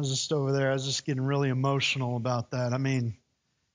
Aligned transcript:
I 0.00 0.02
was 0.02 0.08
just 0.08 0.32
over 0.32 0.50
there. 0.52 0.70
I 0.70 0.72
was 0.72 0.86
just 0.86 1.04
getting 1.04 1.22
really 1.22 1.50
emotional 1.50 2.16
about 2.16 2.52
that. 2.52 2.72
I 2.72 2.78
mean, 2.78 3.18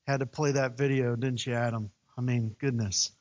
had 0.08 0.22
to 0.22 0.26
play 0.26 0.54
that 0.54 0.76
video, 0.76 1.16
didn't 1.16 1.46
you, 1.46 1.54
Adam? 1.54 1.92
I 2.18 2.22
mean, 2.22 2.56
goodness. 2.58 3.12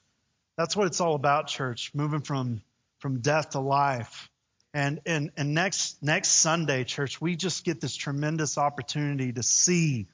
That's 0.56 0.74
what 0.74 0.86
it's 0.86 1.02
all 1.02 1.14
about, 1.14 1.48
church. 1.48 1.90
Moving 1.92 2.22
from 2.22 2.62
from 3.00 3.20
death 3.20 3.50
to 3.50 3.60
life. 3.60 4.30
And 4.72 5.00
and 5.04 5.32
and 5.36 5.52
next 5.52 6.02
next 6.02 6.28
Sunday, 6.28 6.84
church, 6.84 7.20
we 7.20 7.36
just 7.36 7.62
get 7.62 7.78
this 7.78 7.94
tremendous 7.94 8.56
opportunity 8.56 9.34
to 9.34 9.42
see 9.42 10.06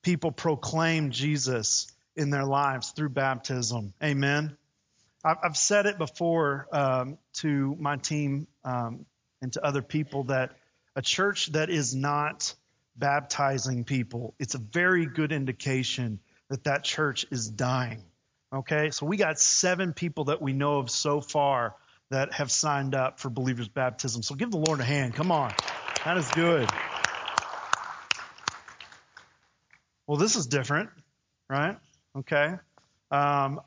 people 0.00 0.32
proclaim 0.32 1.10
Jesus 1.10 1.86
in 2.16 2.30
their 2.30 2.46
lives 2.46 2.92
through 2.92 3.10
baptism. 3.10 3.92
Amen. 4.02 4.56
I've 5.22 5.58
said 5.58 5.84
it 5.84 5.98
before 5.98 6.66
um, 6.72 7.18
to 7.40 7.76
my 7.78 7.98
team 7.98 8.46
um, 8.64 9.04
and 9.42 9.52
to 9.52 9.62
other 9.62 9.82
people 9.82 10.24
that 10.24 10.56
a 10.94 11.02
church 11.02 11.52
that 11.52 11.70
is 11.70 11.94
not 11.94 12.54
baptizing 12.96 13.84
people, 13.84 14.34
it's 14.38 14.54
a 14.54 14.58
very 14.58 15.06
good 15.06 15.32
indication 15.32 16.20
that 16.50 16.64
that 16.64 16.84
church 16.84 17.26
is 17.30 17.48
dying. 17.48 18.02
Okay, 18.52 18.90
so 18.90 19.06
we 19.06 19.16
got 19.16 19.38
seven 19.40 19.94
people 19.94 20.24
that 20.24 20.42
we 20.42 20.52
know 20.52 20.78
of 20.78 20.90
so 20.90 21.22
far 21.22 21.74
that 22.10 22.34
have 22.34 22.50
signed 22.50 22.94
up 22.94 23.18
for 23.18 23.30
believers' 23.30 23.68
baptism. 23.68 24.22
So 24.22 24.34
give 24.34 24.50
the 24.50 24.58
Lord 24.58 24.80
a 24.80 24.84
hand. 24.84 25.14
Come 25.14 25.32
on, 25.32 25.52
that 26.04 26.18
is 26.18 26.28
good. 26.32 26.68
Well, 30.06 30.18
this 30.18 30.36
is 30.36 30.46
different, 30.46 30.90
right? 31.48 31.78
Okay. 32.14 32.56
Um, 33.10 33.62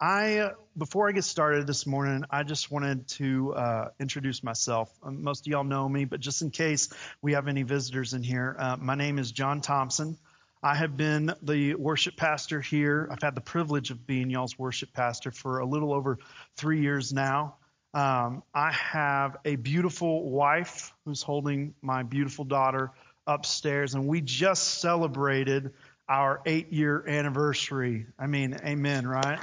I 0.00 0.52
before 0.78 1.08
I 1.08 1.12
get 1.12 1.24
started 1.24 1.66
this 1.66 1.86
morning, 1.86 2.24
I 2.30 2.42
just 2.42 2.70
wanted 2.70 3.06
to 3.08 3.52
uh, 3.52 3.88
introduce 4.00 4.42
myself. 4.42 4.90
Um, 5.02 5.22
most 5.22 5.46
of 5.46 5.50
y'all 5.50 5.64
know 5.64 5.86
me, 5.86 6.06
but 6.06 6.20
just 6.20 6.40
in 6.40 6.50
case 6.50 6.88
we 7.20 7.34
have 7.34 7.48
any 7.48 7.64
visitors 7.64 8.14
in 8.14 8.22
here, 8.22 8.56
uh, 8.58 8.76
my 8.78 8.94
name 8.94 9.18
is 9.18 9.30
John 9.30 9.60
Thompson. 9.60 10.16
I 10.62 10.74
have 10.74 10.96
been 10.96 11.34
the 11.42 11.74
worship 11.74 12.16
pastor 12.16 12.62
here. 12.62 13.08
I've 13.10 13.22
had 13.22 13.34
the 13.34 13.42
privilege 13.42 13.90
of 13.90 14.06
being 14.06 14.30
y'all's 14.30 14.58
worship 14.58 14.92
pastor 14.94 15.30
for 15.30 15.58
a 15.58 15.66
little 15.66 15.92
over 15.92 16.18
three 16.56 16.80
years 16.80 17.12
now. 17.12 17.56
Um, 17.92 18.42
I 18.54 18.72
have 18.72 19.36
a 19.44 19.56
beautiful 19.56 20.30
wife 20.30 20.94
who's 21.04 21.22
holding 21.22 21.74
my 21.82 22.04
beautiful 22.04 22.44
daughter 22.46 22.92
upstairs, 23.26 23.94
and 23.94 24.06
we 24.06 24.22
just 24.22 24.80
celebrated 24.80 25.72
our 26.08 26.40
eight 26.46 26.72
year 26.72 27.06
anniversary. 27.06 28.06
I 28.18 28.28
mean, 28.28 28.56
amen, 28.64 29.06
right? 29.06 29.38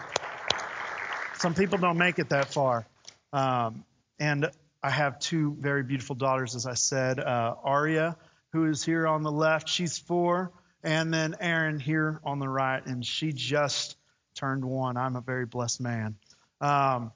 Some 1.39 1.53
people 1.53 1.77
don't 1.77 1.97
make 1.97 2.19
it 2.19 2.29
that 2.29 2.53
far. 2.53 2.87
Um, 3.31 3.83
and 4.19 4.49
I 4.81 4.89
have 4.89 5.19
two 5.19 5.55
very 5.59 5.83
beautiful 5.83 6.15
daughters, 6.15 6.55
as 6.55 6.65
I 6.65 6.73
said. 6.73 7.19
Uh, 7.19 7.55
Aria, 7.63 8.17
who 8.53 8.65
is 8.65 8.83
here 8.83 9.07
on 9.07 9.23
the 9.23 9.31
left, 9.31 9.69
she's 9.69 9.97
four. 9.97 10.51
And 10.83 11.13
then 11.13 11.35
Aaron 11.39 11.79
here 11.79 12.19
on 12.23 12.39
the 12.39 12.47
right, 12.47 12.85
and 12.85 13.05
she 13.05 13.33
just 13.33 13.97
turned 14.35 14.63
one. 14.63 14.97
I'm 14.97 15.15
a 15.15 15.21
very 15.21 15.45
blessed 15.45 15.81
man. 15.81 16.15
Um, 16.61 17.11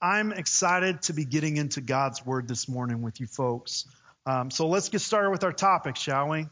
I'm 0.00 0.32
excited 0.32 1.02
to 1.02 1.12
be 1.12 1.24
getting 1.24 1.56
into 1.56 1.80
God's 1.80 2.24
Word 2.24 2.46
this 2.46 2.68
morning 2.68 3.02
with 3.02 3.20
you 3.20 3.26
folks. 3.26 3.86
Um, 4.26 4.50
so 4.50 4.68
let's 4.68 4.88
get 4.88 5.00
started 5.00 5.30
with 5.30 5.44
our 5.44 5.52
topic, 5.52 5.96
shall 5.96 6.28
we? 6.28 6.46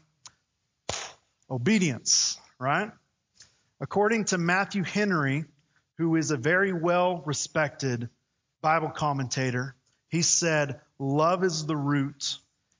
Obedience, 1.49 2.39
right? 2.59 2.91
According 3.79 4.25
to 4.25 4.37
Matthew 4.37 4.83
Henry, 4.83 5.45
who 5.97 6.15
is 6.15 6.31
a 6.31 6.37
very 6.37 6.73
well 6.73 7.21
respected 7.25 8.09
Bible 8.61 8.89
commentator, 8.89 9.75
he 10.09 10.21
said, 10.21 10.79
Love 10.99 11.43
is 11.43 11.65
the 11.65 11.75
root 11.75 12.37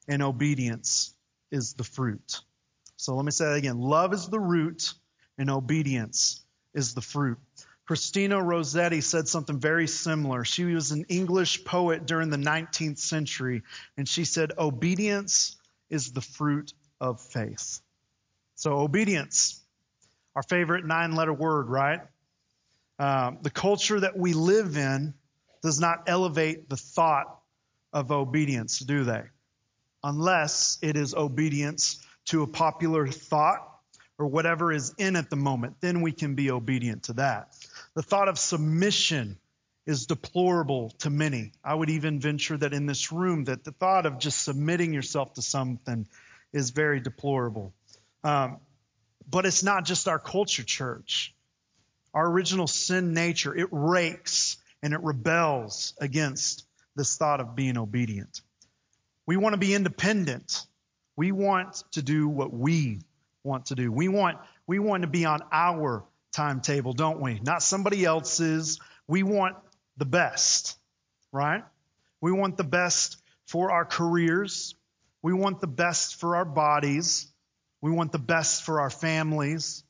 and 0.07 0.21
obedience 0.21 1.13
is 1.51 1.73
the 1.73 1.83
fruit. 1.83 2.41
So 2.95 3.15
let 3.15 3.25
me 3.25 3.31
say 3.31 3.45
that 3.45 3.55
again. 3.55 3.79
Love 3.79 4.13
is 4.13 4.27
the 4.27 4.39
root 4.39 4.93
and 5.37 5.49
obedience 5.49 6.43
is 6.73 6.93
the 6.93 7.01
fruit. 7.01 7.37
Christina 7.85 8.41
Rossetti 8.41 9.01
said 9.01 9.27
something 9.27 9.59
very 9.59 9.87
similar. 9.87 10.45
She 10.45 10.63
was 10.63 10.91
an 10.91 11.05
English 11.09 11.65
poet 11.65 12.05
during 12.05 12.29
the 12.29 12.37
19th 12.37 12.97
century, 12.97 13.63
and 13.97 14.07
she 14.07 14.23
said, 14.23 14.53
Obedience 14.57 15.57
is 15.89 16.13
the 16.13 16.21
fruit 16.21 16.73
of 17.01 17.19
faith. 17.19 17.81
So, 18.55 18.79
obedience, 18.79 19.61
our 20.35 20.43
favorite 20.43 20.85
nine 20.85 21.13
letter 21.15 21.33
word, 21.33 21.67
right? 21.67 21.99
Um, 22.99 23.39
the 23.41 23.49
culture 23.49 23.99
that 23.99 24.17
we 24.17 24.33
live 24.33 24.77
in 24.77 25.13
does 25.61 25.79
not 25.79 26.03
elevate 26.07 26.69
the 26.69 26.77
thought 26.77 27.39
of 27.91 28.11
obedience, 28.11 28.79
do 28.79 29.03
they? 29.03 29.23
Unless 30.03 30.79
it 30.81 30.97
is 30.97 31.13
obedience 31.13 32.05
to 32.25 32.43
a 32.43 32.47
popular 32.47 33.07
thought 33.07 33.69
or 34.17 34.27
whatever 34.27 34.71
is 34.71 34.93
in 34.97 35.15
at 35.15 35.29
the 35.29 35.35
moment, 35.35 35.75
then 35.81 36.01
we 36.01 36.11
can 36.11 36.35
be 36.35 36.51
obedient 36.51 37.03
to 37.03 37.13
that. 37.13 37.55
The 37.95 38.03
thought 38.03 38.27
of 38.27 38.37
submission 38.37 39.37
is 39.85 40.05
deplorable 40.05 40.91
to 40.99 41.09
many. 41.09 41.51
I 41.63 41.73
would 41.73 41.89
even 41.89 42.19
venture 42.19 42.57
that 42.57 42.73
in 42.73 42.85
this 42.85 43.11
room 43.11 43.45
that 43.45 43.63
the 43.63 43.71
thought 43.71 44.05
of 44.05 44.19
just 44.19 44.43
submitting 44.43 44.93
yourself 44.93 45.33
to 45.33 45.41
something 45.41 46.07
is 46.53 46.69
very 46.69 46.99
deplorable. 46.99 47.73
Um, 48.23 48.59
but 49.29 49.45
it's 49.45 49.63
not 49.63 49.85
just 49.85 50.07
our 50.07 50.19
culture, 50.19 50.63
church. 50.63 51.35
Our 52.13 52.29
original 52.29 52.67
sin 52.67 53.13
nature, 53.13 53.55
it 53.55 53.69
rakes 53.71 54.57
and 54.81 54.93
it 54.93 55.01
rebels 55.01 55.93
against 55.99 56.65
this 56.95 57.17
thought 57.17 57.39
of 57.39 57.55
being 57.55 57.77
obedient. 57.77 58.41
We 59.25 59.37
want 59.37 59.53
to 59.53 59.57
be 59.57 59.73
independent. 59.73 60.65
We 61.15 61.31
want 61.31 61.83
to 61.93 62.01
do 62.01 62.27
what 62.27 62.53
we 62.53 62.99
want 63.43 63.67
to 63.67 63.75
do. 63.75 63.91
We 63.91 64.07
want, 64.07 64.37
we 64.67 64.79
want 64.79 65.03
to 65.03 65.07
be 65.07 65.25
on 65.25 65.39
our 65.51 66.03
timetable, 66.33 66.93
don't 66.93 67.21
we? 67.21 67.39
Not 67.39 67.63
somebody 67.63 68.03
else's. 68.03 68.79
We 69.07 69.23
want 69.23 69.55
the 69.97 70.05
best, 70.05 70.77
right? 71.31 71.63
We 72.21 72.31
want 72.31 72.57
the 72.57 72.63
best 72.63 73.21
for 73.45 73.71
our 73.71 73.85
careers. 73.85 74.75
We 75.21 75.33
want 75.33 75.61
the 75.61 75.67
best 75.67 76.19
for 76.19 76.35
our 76.35 76.45
bodies. 76.45 77.31
We 77.81 77.91
want 77.91 78.11
the 78.11 78.19
best 78.19 78.63
for 78.63 78.81
our 78.81 78.89
families. 78.89 79.83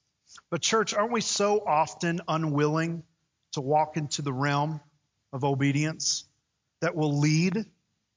But, 0.54 0.62
church, 0.62 0.94
aren't 0.94 1.12
we 1.12 1.22
so 1.22 1.64
often 1.66 2.22
unwilling 2.28 3.02
to 3.54 3.62
walk 3.62 3.98
into 3.98 4.22
the 4.22 4.32
realm 4.32 4.82
of 5.32 5.44
obedience 5.44 6.26
that 6.80 6.96
will 6.96 7.18
lead 7.18 7.66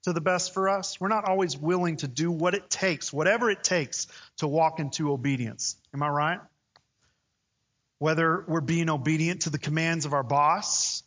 to 0.03 0.13
the 0.13 0.21
best 0.21 0.53
for 0.53 0.69
us? 0.69 1.01
We're 1.01 1.09
not 1.09 1.27
always 1.27 1.57
willing 1.57 1.97
to 1.97 2.07
do 2.07 2.31
what 2.31 2.53
it 2.53 2.69
takes, 2.69 3.11
whatever 3.11 3.49
it 3.49 3.65
takes, 3.65 4.07
to 4.37 4.49
walk 4.49 4.81
into 4.81 5.13
obedience. 5.13 5.77
Am 5.95 6.03
I 6.03 6.11
right? 6.11 6.41
Whether 8.01 8.45
we're 8.47 8.61
being 8.61 8.91
obedient 8.91 9.41
to 9.45 9.51
the 9.51 9.59
commands 9.59 10.05
of 10.05 10.13
our 10.13 10.23
boss 10.23 11.05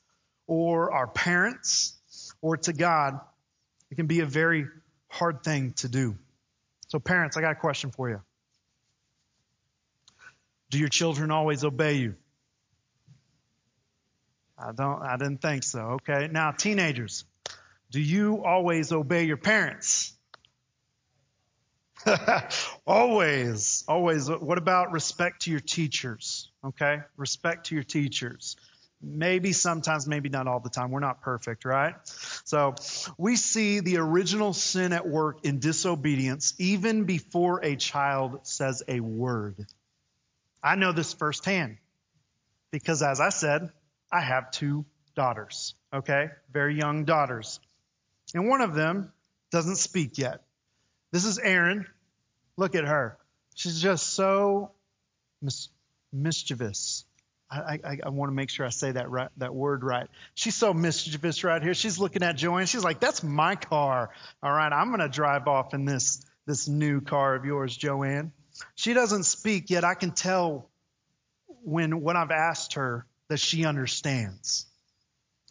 or 0.48 0.92
our 0.92 1.06
parents 1.06 1.96
or 2.42 2.58
to 2.58 2.74
God, 2.74 3.20
it 3.92 3.98
can 3.98 4.08
be 4.08 4.22
a 4.22 4.26
very 4.26 4.66
hard 5.10 5.44
thing 5.44 5.74
to 5.74 5.90
do. 5.90 6.18
So, 6.88 6.98
parents, 6.98 7.38
I 7.38 7.42
got 7.42 7.52
a 7.52 7.60
question 7.60 7.92
for 7.92 8.10
you. 8.10 8.20
Do 10.70 10.78
your 10.78 10.90
children 10.90 11.32
always 11.32 11.64
obey 11.64 11.96
you? 11.96 12.16
I 14.58 14.72
don't, 14.74 15.02
I 15.02 15.18
didn't 15.18 15.42
think 15.42 15.64
so. 15.64 16.00
Okay. 16.02 16.28
Now, 16.32 16.52
teenagers, 16.52 17.26
do 17.92 18.00
you 18.00 18.44
always 18.44 18.92
obey 18.92 19.24
your 19.24 19.38
parents? 19.38 20.14
always, 22.88 23.84
always. 23.88 24.30
What 24.30 24.58
about 24.58 24.92
respect 24.92 25.44
to 25.44 25.52
your 25.52 25.60
teachers? 25.60 26.52
Okay. 26.64 27.00
Respect 27.18 27.68
to 27.68 27.76
your 27.76 27.84
teachers. 27.84 28.58
Maybe 29.02 29.54
sometimes, 29.54 30.08
maybe 30.08 30.28
not 30.28 30.48
all 30.48 30.60
the 30.60 30.70
time. 30.70 30.92
We're 30.92 31.00
not 31.00 31.22
perfect, 31.22 31.64
right? 31.64 31.96
So 32.44 32.76
we 33.18 33.38
see 33.38 33.80
the 33.80 33.98
original 33.98 34.52
sin 34.52 34.92
at 34.92 35.08
work 35.08 35.46
in 35.46 35.60
disobedience 35.60 36.54
even 36.58 37.06
before 37.06 37.64
a 37.64 37.78
child 37.78 38.46
says 38.46 38.84
a 38.90 39.00
word. 39.00 39.66
I 40.62 40.76
know 40.76 40.92
this 40.92 41.14
firsthand 41.14 41.78
because, 42.72 43.02
as 43.02 43.20
I 43.20 43.30
said, 43.30 43.72
I 44.12 44.22
have 44.22 44.52
two 44.52 44.86
daughters, 45.16 45.76
okay? 45.94 46.30
Very 46.52 46.76
young 46.76 47.06
daughters. 47.06 47.60
And 48.34 48.48
one 48.48 48.62
of 48.62 48.76
them 48.76 49.12
doesn't 49.52 49.78
speak 49.78 50.18
yet. 50.18 50.44
This 51.12 51.26
is 51.26 51.40
Erin. 51.40 51.86
Look 52.58 52.76
at 52.76 52.86
her. 52.86 53.18
She's 53.56 53.82
just 53.82 54.14
so 54.14 54.72
mis- 55.42 55.70
mischievous. 56.14 57.06
I, 57.52 57.80
I, 57.84 58.00
I, 58.06 58.10
want 58.10 58.30
to 58.30 58.36
make 58.36 58.52
sure 58.52 58.64
I 58.66 58.70
say 58.70 58.92
that 58.92 59.10
right, 59.10 59.30
that 59.38 59.56
word 59.56 59.84
right. 59.84 60.08
She's 60.36 60.56
so 60.56 60.72
mischievous 60.72 61.44
right 61.44 61.62
here. 61.64 61.74
She's 61.74 61.98
looking 61.98 62.22
at 62.22 62.38
Joanne. 62.38 62.68
She's 62.68 62.84
like, 62.84 63.00
"That's 63.00 63.24
my 63.24 63.56
car. 63.56 64.12
All 64.44 64.52
right, 64.52 64.72
I'm 64.72 64.90
going 64.90 65.00
to 65.00 65.10
drive 65.10 65.48
off 65.48 65.74
in 65.74 65.86
this 65.86 66.24
this 66.46 66.68
new 66.68 67.02
car 67.02 67.34
of 67.34 67.46
yours, 67.46 67.76
Joanne." 67.76 68.34
She 68.76 68.94
doesn't 68.94 69.24
speak, 69.24 69.70
yet 69.70 69.84
I 69.84 69.94
can 69.94 70.12
tell 70.12 70.70
when, 71.64 72.02
when 72.02 72.18
I've 72.18 72.32
asked 72.32 72.74
her 72.74 73.06
that 73.28 73.40
she 73.40 73.66
understands. 73.66 74.66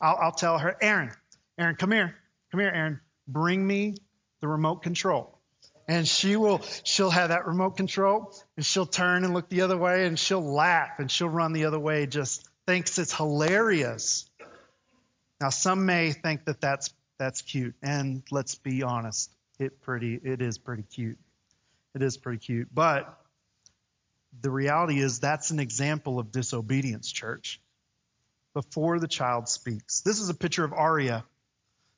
I'll, 0.00 0.16
I'll 0.16 0.32
tell 0.32 0.58
her, 0.58 0.76
Aaron, 0.80 1.10
Aaron, 1.58 1.76
come 1.76 1.92
here. 1.92 2.14
Come 2.50 2.60
here, 2.60 2.70
Aaron, 2.74 3.00
Bring 3.26 3.66
me 3.66 3.94
the 4.40 4.48
remote 4.48 4.82
control. 4.82 5.38
and 5.86 6.06
she 6.06 6.36
will 6.36 6.60
she'll 6.84 7.10
have 7.10 7.30
that 7.30 7.46
remote 7.46 7.76
control 7.76 8.34
and 8.56 8.64
she'll 8.64 8.86
turn 8.86 9.24
and 9.24 9.34
look 9.34 9.48
the 9.48 9.62
other 9.62 9.76
way 9.76 10.06
and 10.06 10.18
she'll 10.18 10.40
laugh 10.54 10.98
and 10.98 11.10
she'll 11.10 11.28
run 11.28 11.52
the 11.52 11.64
other 11.64 11.78
way 11.78 12.06
just 12.06 12.46
thinks 12.66 12.98
it's 12.98 13.12
hilarious 13.12 14.28
now 15.40 15.48
some 15.50 15.86
may 15.86 16.12
think 16.12 16.44
that 16.44 16.60
that's 16.60 16.92
that's 17.18 17.42
cute 17.42 17.74
and 17.82 18.22
let's 18.30 18.54
be 18.54 18.82
honest 18.82 19.30
it 19.58 19.80
pretty 19.82 20.14
it 20.22 20.40
is 20.42 20.58
pretty 20.58 20.82
cute 20.84 21.18
it 22.02 22.06
is 22.06 22.16
pretty 22.16 22.38
cute 22.38 22.68
but 22.72 23.18
the 24.40 24.50
reality 24.50 25.00
is 25.00 25.20
that's 25.20 25.50
an 25.50 25.58
example 25.58 26.18
of 26.18 26.30
disobedience 26.30 27.10
church 27.10 27.60
before 28.54 28.98
the 28.98 29.08
child 29.08 29.48
speaks 29.48 30.00
this 30.00 30.20
is 30.20 30.28
a 30.28 30.34
picture 30.34 30.64
of 30.64 30.72
aria 30.72 31.24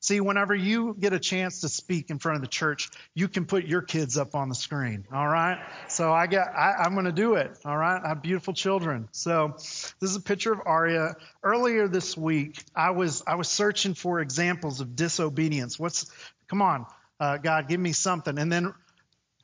See, 0.02 0.18
whenever 0.20 0.54
you 0.54 0.96
get 0.98 1.12
a 1.12 1.18
chance 1.18 1.60
to 1.60 1.68
speak 1.68 2.08
in 2.08 2.18
front 2.18 2.36
of 2.36 2.42
the 2.42 2.48
church, 2.48 2.90
you 3.14 3.28
can 3.28 3.44
put 3.44 3.66
your 3.66 3.82
kids 3.82 4.16
up 4.16 4.34
on 4.34 4.48
the 4.48 4.54
screen. 4.54 5.04
All 5.12 5.28
right. 5.28 5.58
So 5.88 6.10
I 6.10 6.26
got, 6.26 6.48
I, 6.56 6.86
am 6.86 6.94
going 6.94 7.04
to 7.04 7.12
do 7.12 7.34
it. 7.34 7.58
All 7.66 7.76
right. 7.76 8.00
I 8.02 8.08
have 8.08 8.22
beautiful 8.22 8.54
children. 8.54 9.10
So 9.12 9.52
this 9.58 9.94
is 10.00 10.16
a 10.16 10.20
picture 10.20 10.54
of 10.54 10.60
Aria. 10.64 11.16
Earlier 11.42 11.86
this 11.86 12.16
week, 12.16 12.64
I 12.74 12.92
was, 12.92 13.22
I 13.26 13.34
was 13.34 13.48
searching 13.48 13.92
for 13.92 14.20
examples 14.20 14.80
of 14.80 14.96
disobedience. 14.96 15.78
What's, 15.78 16.10
come 16.48 16.62
on, 16.62 16.86
uh, 17.20 17.36
God, 17.36 17.68
give 17.68 17.78
me 17.78 17.92
something. 17.92 18.38
And 18.38 18.50
then 18.50 18.72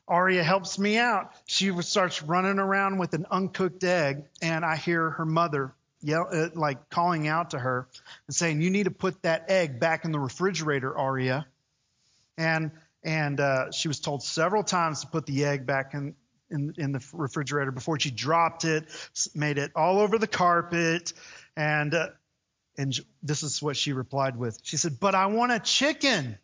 Aria 0.07 0.43
helps 0.43 0.79
me 0.79 0.97
out. 0.97 1.33
She 1.45 1.71
starts 1.81 2.23
running 2.23 2.59
around 2.59 2.97
with 2.97 3.13
an 3.13 3.25
uncooked 3.29 3.83
egg, 3.83 4.23
and 4.41 4.63
I 4.63 4.77
hear 4.77 5.11
her 5.11 5.25
mother 5.25 5.73
yell, 6.01 6.27
uh, 6.31 6.49
like 6.53 6.89
calling 6.89 7.27
out 7.27 7.51
to 7.51 7.59
her 7.59 7.87
and 8.27 8.35
saying, 8.35 8.61
"You 8.61 8.69
need 8.69 8.83
to 8.83 8.91
put 8.91 9.21
that 9.23 9.49
egg 9.49 9.79
back 9.79 10.05
in 10.05 10.11
the 10.11 10.19
refrigerator, 10.19 10.97
Aria." 10.97 11.45
And 12.37 12.71
and 13.03 13.39
uh, 13.39 13.71
she 13.71 13.87
was 13.87 13.99
told 13.99 14.23
several 14.23 14.63
times 14.63 15.01
to 15.01 15.07
put 15.07 15.25
the 15.25 15.45
egg 15.45 15.65
back 15.65 15.93
in, 15.93 16.15
in 16.49 16.73
in 16.77 16.91
the 16.93 17.05
refrigerator 17.13 17.71
before 17.71 17.99
she 17.99 18.11
dropped 18.11 18.63
it, 18.63 18.85
made 19.35 19.57
it 19.57 19.71
all 19.75 19.99
over 19.99 20.17
the 20.17 20.27
carpet, 20.27 21.11
and 21.57 21.93
uh, 21.93 22.09
and 22.77 22.97
this 23.23 23.43
is 23.43 23.61
what 23.61 23.75
she 23.75 23.91
replied 23.91 24.37
with. 24.37 24.59
She 24.63 24.77
said, 24.77 24.99
"But 24.99 25.15
I 25.15 25.25
want 25.25 25.51
a 25.51 25.59
chicken." 25.59 26.37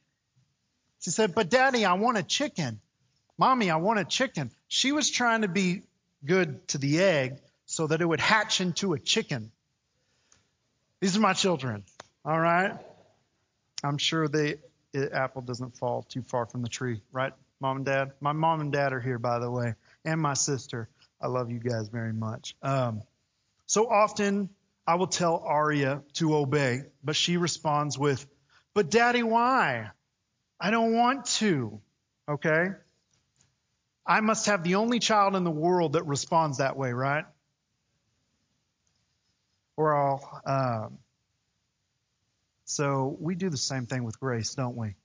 She 1.00 1.12
said, 1.12 1.36
"But 1.36 1.50
Daddy, 1.50 1.86
I 1.86 1.94
want 1.94 2.18
a 2.18 2.24
chicken." 2.24 2.82
Mommy, 3.38 3.70
I 3.70 3.78
want 3.78 4.00
a 4.00 4.06
chicken. 4.06 4.52
She 4.68 4.92
was 4.92 5.10
trying 5.10 5.42
to 5.42 5.48
be 5.48 5.84
good 6.26 6.68
to 6.70 6.78
the 6.78 7.02
egg, 7.02 7.40
so 7.66 7.88
that 7.88 8.02
it 8.02 8.06
would 8.06 8.20
hatch 8.20 8.62
into 8.62 8.94
a 8.94 9.00
chicken. 9.00 9.52
These 11.00 11.18
are 11.18 11.22
my 11.22 11.34
children, 11.34 11.84
all 12.24 12.40
right? 12.40 12.78
I'm 13.84 13.98
sure 13.98 14.28
the 14.28 14.60
apple 15.12 15.42
doesn't 15.42 15.76
fall 15.78 16.04
too 16.04 16.22
far 16.22 16.46
from 16.46 16.62
the 16.62 16.70
tree, 16.70 17.02
right, 17.12 17.34
mom 17.60 17.78
and 17.78 17.86
dad? 17.86 18.14
My 18.22 18.32
mom 18.32 18.62
and 18.62 18.72
dad 18.72 18.94
are 18.94 19.00
here, 19.00 19.20
by 19.20 19.40
the 19.40 19.50
way, 19.50 19.74
and 20.06 20.22
my 20.22 20.34
sister. 20.34 20.88
I 21.20 21.28
love 21.28 21.52
you 21.52 21.60
guys 21.60 21.88
very 21.88 22.14
much. 22.14 22.56
Um, 22.62 23.02
so 23.66 23.90
often 23.90 24.50
I 24.86 24.96
will 24.96 25.08
tell 25.08 25.40
Aria 25.40 26.04
to 26.14 26.36
obey, 26.36 26.84
but 27.04 27.16
she 27.16 27.38
responds 27.38 27.98
with, 27.98 28.26
But 28.74 28.92
daddy, 28.92 29.24
why? 29.24 29.90
I 30.60 30.72
don't 30.72 30.94
want 30.94 31.26
to. 31.38 31.82
Okay? 32.30 32.70
I 34.06 34.20
must 34.20 34.48
have 34.48 34.64
the 34.64 34.76
only 34.76 35.00
child 35.00 35.36
in 35.36 35.44
the 35.44 35.52
world 35.52 35.94
that 35.94 36.04
responds 36.04 36.58
that 36.58 36.76
way, 36.76 36.92
right? 36.92 37.26
We're 39.78 39.94
all. 39.94 40.42
Um, 40.46 41.00
so 42.66 43.16
we 43.20 43.36
do 43.36 43.50
the 43.50 43.58
same 43.58 43.86
thing 43.86 44.04
with 44.04 44.20
grace, 44.20 44.56
don't 44.56 44.76
we? 44.76 44.96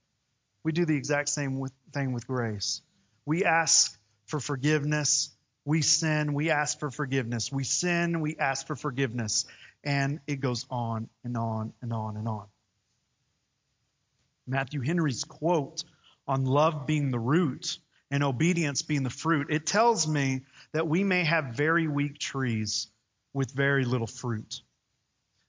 We 0.64 0.72
do 0.72 0.84
the 0.84 0.96
exact 0.96 1.28
same 1.28 1.58
with, 1.58 1.72
thing 1.92 2.12
with 2.12 2.26
grace. 2.26 2.82
We 3.24 3.44
ask 3.44 3.98
for 4.26 4.40
forgiveness. 4.40 5.30
We 5.64 5.82
sin. 5.82 6.34
We 6.34 6.50
ask 6.50 6.78
for 6.80 6.90
forgiveness. 6.90 7.52
We 7.52 7.64
sin. 7.64 8.20
We 8.20 8.36
ask 8.36 8.66
for 8.66 8.76
forgiveness. 8.76 9.44
And 9.84 10.20
it 10.26 10.40
goes 10.40 10.66
on 10.70 11.08
and 11.24 11.36
on 11.36 11.72
and 11.82 11.92
on 11.92 12.16
and 12.16 12.26
on. 12.26 12.46
Matthew 14.46 14.80
Henry's 14.80 15.24
quote 15.24 15.84
on 16.26 16.44
love 16.44 16.86
being 16.86 17.10
the 17.10 17.18
root 17.18 17.78
and 18.10 18.22
obedience 18.22 18.82
being 18.82 19.02
the 19.02 19.10
fruit, 19.10 19.48
it 19.50 19.66
tells 19.66 20.06
me 20.08 20.42
that 20.72 20.88
we 20.88 21.04
may 21.04 21.24
have 21.24 21.56
very 21.56 21.86
weak 21.86 22.18
trees 22.18 22.88
with 23.32 23.52
very 23.52 23.84
little 23.84 24.06
fruit. 24.06 24.62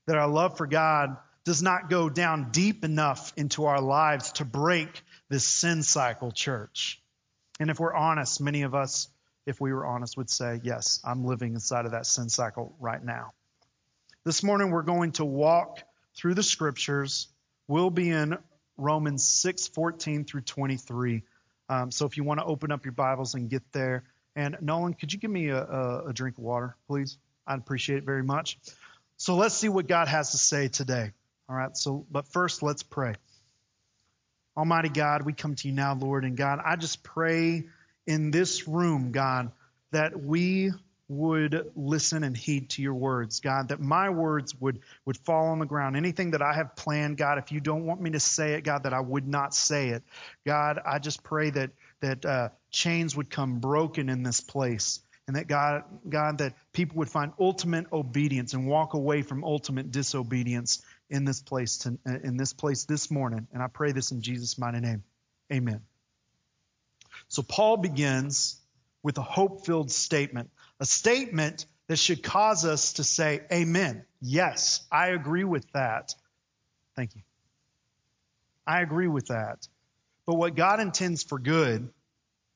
That 0.07 0.17
our 0.17 0.27
love 0.27 0.57
for 0.57 0.67
God 0.67 1.17
does 1.45 1.61
not 1.61 1.89
go 1.89 2.09
down 2.09 2.51
deep 2.51 2.83
enough 2.83 3.33
into 3.37 3.65
our 3.65 3.81
lives 3.81 4.33
to 4.33 4.45
break 4.45 5.01
this 5.29 5.45
sin 5.45 5.83
cycle, 5.83 6.31
church. 6.31 7.01
And 7.59 7.69
if 7.69 7.79
we're 7.79 7.93
honest, 7.93 8.41
many 8.41 8.63
of 8.63 8.75
us, 8.75 9.07
if 9.45 9.59
we 9.59 9.73
were 9.73 9.85
honest, 9.85 10.17
would 10.17 10.29
say, 10.29 10.59
Yes, 10.63 10.99
I'm 11.03 11.25
living 11.25 11.53
inside 11.53 11.85
of 11.85 11.91
that 11.91 12.05
sin 12.05 12.29
cycle 12.29 12.75
right 12.79 13.03
now. 13.03 13.31
This 14.25 14.43
morning, 14.43 14.69
we're 14.69 14.83
going 14.83 15.13
to 15.13 15.25
walk 15.25 15.79
through 16.15 16.35
the 16.35 16.43
scriptures. 16.43 17.27
We'll 17.67 17.89
be 17.89 18.09
in 18.09 18.37
Romans 18.77 19.23
6 19.27 19.69
14 19.69 20.25
through 20.25 20.41
23. 20.41 21.23
Um, 21.69 21.91
so 21.91 22.05
if 22.05 22.17
you 22.17 22.23
want 22.23 22.39
to 22.39 22.45
open 22.45 22.71
up 22.71 22.83
your 22.83 22.91
Bibles 22.91 23.35
and 23.35 23.49
get 23.49 23.63
there. 23.71 24.03
And 24.35 24.57
Nolan, 24.61 24.93
could 24.95 25.13
you 25.13 25.19
give 25.19 25.31
me 25.31 25.49
a, 25.49 25.63
a, 25.63 26.05
a 26.07 26.13
drink 26.13 26.37
of 26.37 26.43
water, 26.43 26.75
please? 26.87 27.17
I'd 27.45 27.59
appreciate 27.59 27.99
it 27.99 28.03
very 28.03 28.23
much. 28.23 28.57
So 29.17 29.35
let's 29.35 29.55
see 29.55 29.69
what 29.69 29.87
God 29.87 30.07
has 30.07 30.31
to 30.31 30.37
say 30.37 30.67
today. 30.67 31.11
All 31.47 31.55
right. 31.55 31.75
So, 31.77 32.05
but 32.09 32.27
first, 32.27 32.63
let's 32.63 32.83
pray. 32.83 33.15
Almighty 34.55 34.89
God, 34.89 35.23
we 35.23 35.33
come 35.33 35.55
to 35.55 35.67
you 35.67 35.73
now, 35.73 35.93
Lord, 35.93 36.25
and 36.25 36.35
God, 36.35 36.59
I 36.63 36.75
just 36.75 37.03
pray 37.03 37.65
in 38.05 38.31
this 38.31 38.67
room, 38.67 39.11
God, 39.11 39.51
that 39.91 40.19
we 40.19 40.71
would 41.09 41.71
listen 41.75 42.23
and 42.23 42.37
heed 42.37 42.69
to 42.69 42.83
your 42.83 42.93
words, 42.93 43.39
God, 43.39 43.69
that 43.69 43.81
my 43.81 44.11
words 44.11 44.53
would, 44.61 44.79
would 45.05 45.17
fall 45.17 45.47
on 45.47 45.59
the 45.59 45.65
ground. 45.65 45.97
Anything 45.97 46.31
that 46.31 46.41
I 46.43 46.53
have 46.53 46.75
planned, 46.75 47.17
God, 47.17 47.39
if 47.39 47.51
you 47.51 47.59
don't 47.59 47.85
want 47.85 47.99
me 47.99 48.11
to 48.11 48.19
say 48.19 48.53
it, 48.53 48.63
God, 48.63 48.83
that 48.83 48.93
I 48.93 48.99
would 48.99 49.27
not 49.27 49.55
say 49.55 49.89
it. 49.89 50.03
God, 50.45 50.79
I 50.85 50.99
just 50.99 51.23
pray 51.23 51.49
that, 51.49 51.71
that 52.01 52.25
uh, 52.25 52.49
chains 52.69 53.15
would 53.15 53.31
come 53.31 53.59
broken 53.59 54.07
in 54.07 54.21
this 54.21 54.39
place. 54.39 54.99
And 55.27 55.35
that 55.35 55.47
God, 55.47 55.83
God, 56.07 56.39
that 56.39 56.55
people 56.73 56.97
would 56.97 57.09
find 57.09 57.33
ultimate 57.39 57.87
obedience 57.91 58.53
and 58.53 58.67
walk 58.67 58.93
away 58.93 59.21
from 59.21 59.43
ultimate 59.43 59.91
disobedience 59.91 60.83
in 61.09 61.25
this 61.25 61.41
place, 61.41 61.79
to, 61.79 61.97
in 62.05 62.37
this 62.37 62.53
place 62.53 62.85
this 62.85 63.11
morning. 63.11 63.47
And 63.51 63.61
I 63.61 63.67
pray 63.67 63.91
this 63.91 64.11
in 64.11 64.21
Jesus' 64.21 64.57
mighty 64.57 64.79
name. 64.79 65.03
Amen. 65.51 65.81
So 67.27 67.41
Paul 67.43 67.77
begins 67.77 68.59
with 69.03 69.17
a 69.17 69.23
hope-filled 69.23 69.91
statement 69.91 70.49
a 70.79 70.85
statement 70.85 71.65
that 71.87 71.97
should 71.97 72.23
cause 72.23 72.65
us 72.65 72.93
to 72.93 73.03
say, 73.03 73.41
Amen. 73.51 74.05
Yes, 74.21 74.85
I 74.91 75.07
agree 75.09 75.43
with 75.43 75.69
that. 75.73 76.13
Thank 76.95 77.15
you. 77.15 77.21
I 78.65 78.81
agree 78.81 79.07
with 79.07 79.27
that. 79.27 79.67
But 80.25 80.35
what 80.35 80.55
God 80.55 80.79
intends 80.79 81.23
for 81.23 81.39
good, 81.39 81.89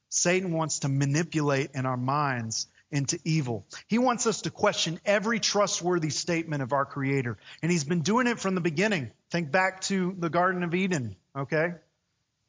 Satan 0.09 0.53
wants 0.53 0.79
to 0.79 0.89
manipulate 0.89 1.71
in 1.73 1.85
our 1.85 1.97
minds 1.97 2.67
into 2.91 3.17
evil. 3.25 3.65
He 3.87 3.97
wants 3.97 4.27
us 4.27 4.41
to 4.41 4.51
question 4.51 4.99
every 5.03 5.39
trustworthy 5.39 6.11
statement 6.11 6.61
of 6.61 6.71
our 6.71 6.85
Creator. 6.85 7.37
And 7.63 7.71
He's 7.71 7.83
been 7.83 8.01
doing 8.01 8.27
it 8.27 8.39
from 8.39 8.53
the 8.53 8.61
beginning. 8.61 9.09
Think 9.31 9.51
back 9.51 9.81
to 9.81 10.15
the 10.17 10.29
Garden 10.29 10.61
of 10.63 10.75
Eden, 10.75 11.15
okay? 11.35 11.73
I 11.73 11.79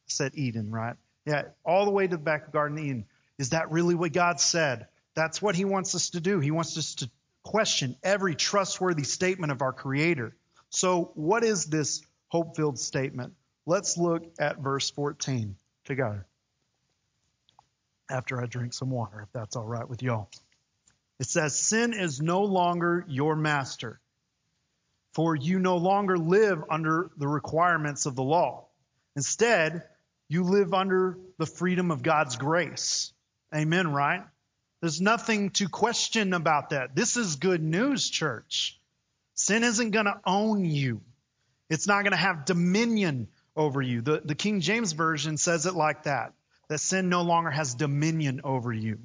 said 0.06 0.32
Eden, 0.34 0.70
right? 0.70 0.96
Yeah, 1.24 1.44
all 1.64 1.86
the 1.86 1.90
way 1.90 2.06
to 2.06 2.16
the 2.16 2.22
back 2.22 2.46
of 2.46 2.52
Garden 2.52 2.76
of 2.76 2.84
Eden. 2.84 3.06
Is 3.38 3.50
that 3.50 3.70
really 3.70 3.94
what 3.94 4.12
God 4.12 4.40
said? 4.40 4.86
That's 5.14 5.40
what 5.40 5.54
he 5.54 5.64
wants 5.64 5.94
us 5.94 6.10
to 6.10 6.20
do. 6.20 6.40
He 6.40 6.50
wants 6.50 6.76
us 6.78 6.96
to 6.96 7.10
question 7.42 7.96
every 8.02 8.34
trustworthy 8.34 9.04
statement 9.04 9.52
of 9.52 9.62
our 9.62 9.72
Creator. 9.72 10.36
So, 10.70 11.12
what 11.14 11.44
is 11.44 11.66
this 11.66 12.02
hope 12.28 12.56
filled 12.56 12.78
statement? 12.78 13.34
Let's 13.66 13.96
look 13.96 14.24
at 14.38 14.58
verse 14.58 14.90
14 14.90 15.56
together. 15.84 16.26
After 18.10 18.42
I 18.42 18.46
drink 18.46 18.74
some 18.74 18.90
water, 18.90 19.22
if 19.22 19.32
that's 19.32 19.56
all 19.56 19.66
right 19.66 19.88
with 19.88 20.02
y'all. 20.02 20.30
It 21.18 21.26
says, 21.26 21.58
Sin 21.58 21.94
is 21.94 22.20
no 22.20 22.42
longer 22.42 23.04
your 23.08 23.36
master, 23.36 24.00
for 25.12 25.34
you 25.34 25.58
no 25.58 25.76
longer 25.76 26.18
live 26.18 26.62
under 26.68 27.10
the 27.16 27.28
requirements 27.28 28.06
of 28.06 28.16
the 28.16 28.22
law. 28.22 28.66
Instead, 29.16 29.84
you 30.28 30.42
live 30.42 30.74
under 30.74 31.18
the 31.38 31.46
freedom 31.46 31.90
of 31.90 32.02
God's 32.02 32.36
grace. 32.36 33.13
Amen, 33.54 33.92
right? 33.92 34.24
There's 34.80 35.00
nothing 35.00 35.50
to 35.50 35.68
question 35.68 36.34
about 36.34 36.70
that. 36.70 36.94
This 36.94 37.16
is 37.16 37.36
good 37.36 37.62
news, 37.62 38.08
church. 38.10 38.78
Sin 39.34 39.64
isn't 39.64 39.90
going 39.90 40.06
to 40.06 40.20
own 40.26 40.64
you. 40.64 41.00
It's 41.70 41.86
not 41.86 42.02
going 42.02 42.12
to 42.12 42.16
have 42.16 42.44
dominion 42.44 43.28
over 43.56 43.80
you. 43.80 44.02
The, 44.02 44.20
the 44.24 44.34
King 44.34 44.60
James 44.60 44.92
Version 44.92 45.36
says 45.36 45.66
it 45.66 45.74
like 45.74 46.04
that 46.04 46.34
that 46.68 46.78
sin 46.78 47.08
no 47.08 47.22
longer 47.22 47.50
has 47.50 47.74
dominion 47.74 48.40
over 48.42 48.72
you 48.72 48.98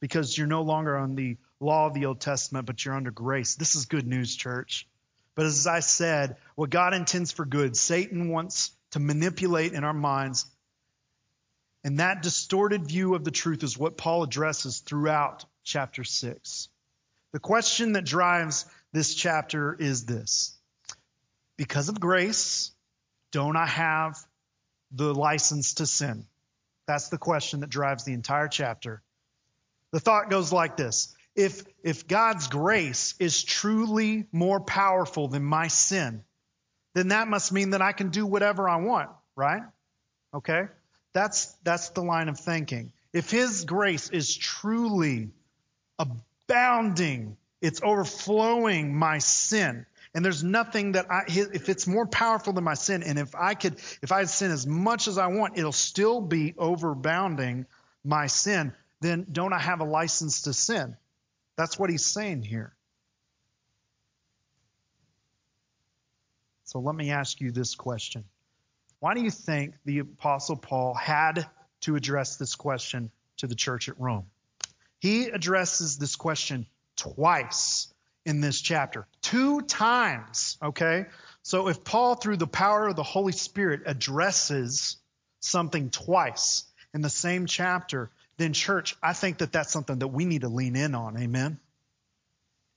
because 0.00 0.36
you're 0.36 0.46
no 0.46 0.62
longer 0.62 0.96
on 0.96 1.14
the 1.14 1.36
law 1.58 1.86
of 1.86 1.94
the 1.94 2.06
Old 2.06 2.20
Testament, 2.20 2.66
but 2.66 2.84
you're 2.84 2.94
under 2.94 3.10
grace. 3.10 3.54
This 3.54 3.74
is 3.74 3.86
good 3.86 4.06
news, 4.06 4.36
church. 4.36 4.86
But 5.34 5.46
as 5.46 5.66
I 5.66 5.80
said, 5.80 6.36
what 6.54 6.70
God 6.70 6.94
intends 6.94 7.32
for 7.32 7.44
good, 7.44 7.76
Satan 7.76 8.28
wants 8.30 8.72
to 8.92 9.00
manipulate 9.00 9.72
in 9.72 9.84
our 9.84 9.94
minds 9.94 10.46
And 11.86 12.00
that 12.00 12.20
distorted 12.20 12.88
view 12.88 13.14
of 13.14 13.22
the 13.22 13.30
truth 13.30 13.62
is 13.62 13.78
what 13.78 13.96
Paul 13.96 14.24
addresses 14.24 14.80
throughout 14.80 15.44
chapter 15.62 16.02
6. 16.02 16.68
The 17.30 17.38
question 17.38 17.92
that 17.92 18.04
drives 18.04 18.64
this 18.92 19.14
chapter 19.14 19.72
is 19.72 20.04
this 20.04 20.58
Because 21.56 21.88
of 21.88 22.00
grace, 22.00 22.72
don't 23.30 23.54
I 23.54 23.66
have 23.66 24.18
the 24.90 25.14
license 25.14 25.74
to 25.74 25.86
sin? 25.86 26.26
That's 26.88 27.08
the 27.08 27.18
question 27.18 27.60
that 27.60 27.70
drives 27.70 28.02
the 28.02 28.14
entire 28.14 28.48
chapter. 28.48 29.00
The 29.92 30.00
thought 30.00 30.28
goes 30.28 30.52
like 30.52 30.76
this 30.76 31.14
if, 31.36 31.62
if 31.84 32.08
God's 32.08 32.48
grace 32.48 33.14
is 33.20 33.44
truly 33.44 34.26
more 34.32 34.58
powerful 34.58 35.28
than 35.28 35.44
my 35.44 35.68
sin, 35.68 36.24
then 36.94 37.08
that 37.08 37.28
must 37.28 37.52
mean 37.52 37.70
that 37.70 37.80
I 37.80 37.92
can 37.92 38.08
do 38.08 38.26
whatever 38.26 38.68
I 38.68 38.78
want, 38.78 39.10
right? 39.36 39.62
Okay? 40.34 40.64
That's, 41.16 41.46
that's 41.64 41.88
the 41.88 42.02
line 42.02 42.28
of 42.28 42.38
thinking. 42.38 42.92
If 43.14 43.30
His 43.30 43.64
grace 43.64 44.10
is 44.10 44.36
truly 44.36 45.30
abounding, 45.98 47.38
it's 47.62 47.80
overflowing 47.82 48.94
my 48.94 49.16
sin, 49.16 49.86
and 50.14 50.22
there's 50.22 50.44
nothing 50.44 50.92
that 50.92 51.10
I, 51.10 51.22
if 51.26 51.70
it's 51.70 51.86
more 51.86 52.06
powerful 52.06 52.52
than 52.52 52.64
my 52.64 52.74
sin, 52.74 53.02
and 53.02 53.18
if 53.18 53.34
I 53.34 53.54
could, 53.54 53.78
if 54.02 54.12
I 54.12 54.24
sin 54.24 54.50
as 54.50 54.66
much 54.66 55.08
as 55.08 55.16
I 55.16 55.28
want, 55.28 55.56
it'll 55.56 55.72
still 55.72 56.20
be 56.20 56.52
overbounding 56.52 57.64
my 58.04 58.26
sin, 58.26 58.74
then 59.00 59.26
don't 59.32 59.54
I 59.54 59.58
have 59.58 59.80
a 59.80 59.84
license 59.84 60.42
to 60.42 60.52
sin? 60.52 60.98
That's 61.56 61.78
what 61.78 61.88
he's 61.88 62.04
saying 62.04 62.42
here. 62.42 62.74
So 66.64 66.78
let 66.80 66.94
me 66.94 67.10
ask 67.10 67.40
you 67.40 67.52
this 67.52 67.74
question. 67.74 68.24
Why 69.00 69.14
do 69.14 69.20
you 69.20 69.30
think 69.30 69.74
the 69.84 70.00
Apostle 70.00 70.56
Paul 70.56 70.94
had 70.94 71.46
to 71.82 71.96
address 71.96 72.36
this 72.36 72.54
question 72.54 73.10
to 73.38 73.46
the 73.46 73.54
church 73.54 73.88
at 73.88 74.00
Rome? 74.00 74.26
He 74.98 75.26
addresses 75.26 75.98
this 75.98 76.16
question 76.16 76.66
twice 76.96 77.92
in 78.24 78.40
this 78.40 78.60
chapter. 78.60 79.06
Two 79.20 79.60
times, 79.62 80.58
okay? 80.62 81.06
So 81.42 81.68
if 81.68 81.84
Paul, 81.84 82.16
through 82.16 82.38
the 82.38 82.46
power 82.46 82.88
of 82.88 82.96
the 82.96 83.02
Holy 83.02 83.32
Spirit, 83.32 83.82
addresses 83.86 84.96
something 85.40 85.90
twice 85.90 86.64
in 86.94 87.02
the 87.02 87.10
same 87.10 87.46
chapter, 87.46 88.10
then, 88.38 88.52
church, 88.52 88.96
I 89.02 89.12
think 89.12 89.38
that 89.38 89.52
that's 89.52 89.72
something 89.72 89.98
that 90.00 90.08
we 90.08 90.24
need 90.24 90.42
to 90.42 90.48
lean 90.48 90.76
in 90.76 90.94
on. 90.94 91.16
Amen. 91.16 91.58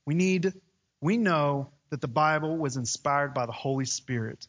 We 0.05 0.13
need, 0.13 0.53
we 1.01 1.17
know 1.17 1.69
that 1.89 2.01
the 2.01 2.07
Bible 2.07 2.57
was 2.57 2.77
inspired 2.77 3.33
by 3.33 3.45
the 3.45 3.51
Holy 3.51 3.85
Spirit 3.85 4.47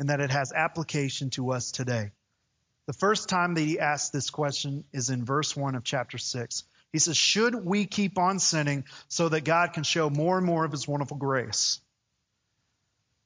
and 0.00 0.08
that 0.08 0.20
it 0.20 0.30
has 0.30 0.50
application 0.52 1.28
to 1.28 1.52
us 1.52 1.70
today. 1.70 2.10
The 2.86 2.94
first 2.94 3.28
time 3.28 3.54
that 3.54 3.60
he 3.60 3.78
asks 3.78 4.08
this 4.08 4.30
question 4.30 4.82
is 4.92 5.10
in 5.10 5.26
verse 5.26 5.54
1 5.54 5.74
of 5.74 5.84
chapter 5.84 6.16
6. 6.16 6.64
He 6.90 6.98
says, 6.98 7.18
Should 7.18 7.54
we 7.66 7.84
keep 7.84 8.18
on 8.18 8.38
sinning 8.38 8.84
so 9.08 9.28
that 9.28 9.44
God 9.44 9.74
can 9.74 9.84
show 9.84 10.08
more 10.08 10.38
and 10.38 10.46
more 10.46 10.64
of 10.64 10.72
his 10.72 10.88
wonderful 10.88 11.18
grace? 11.18 11.80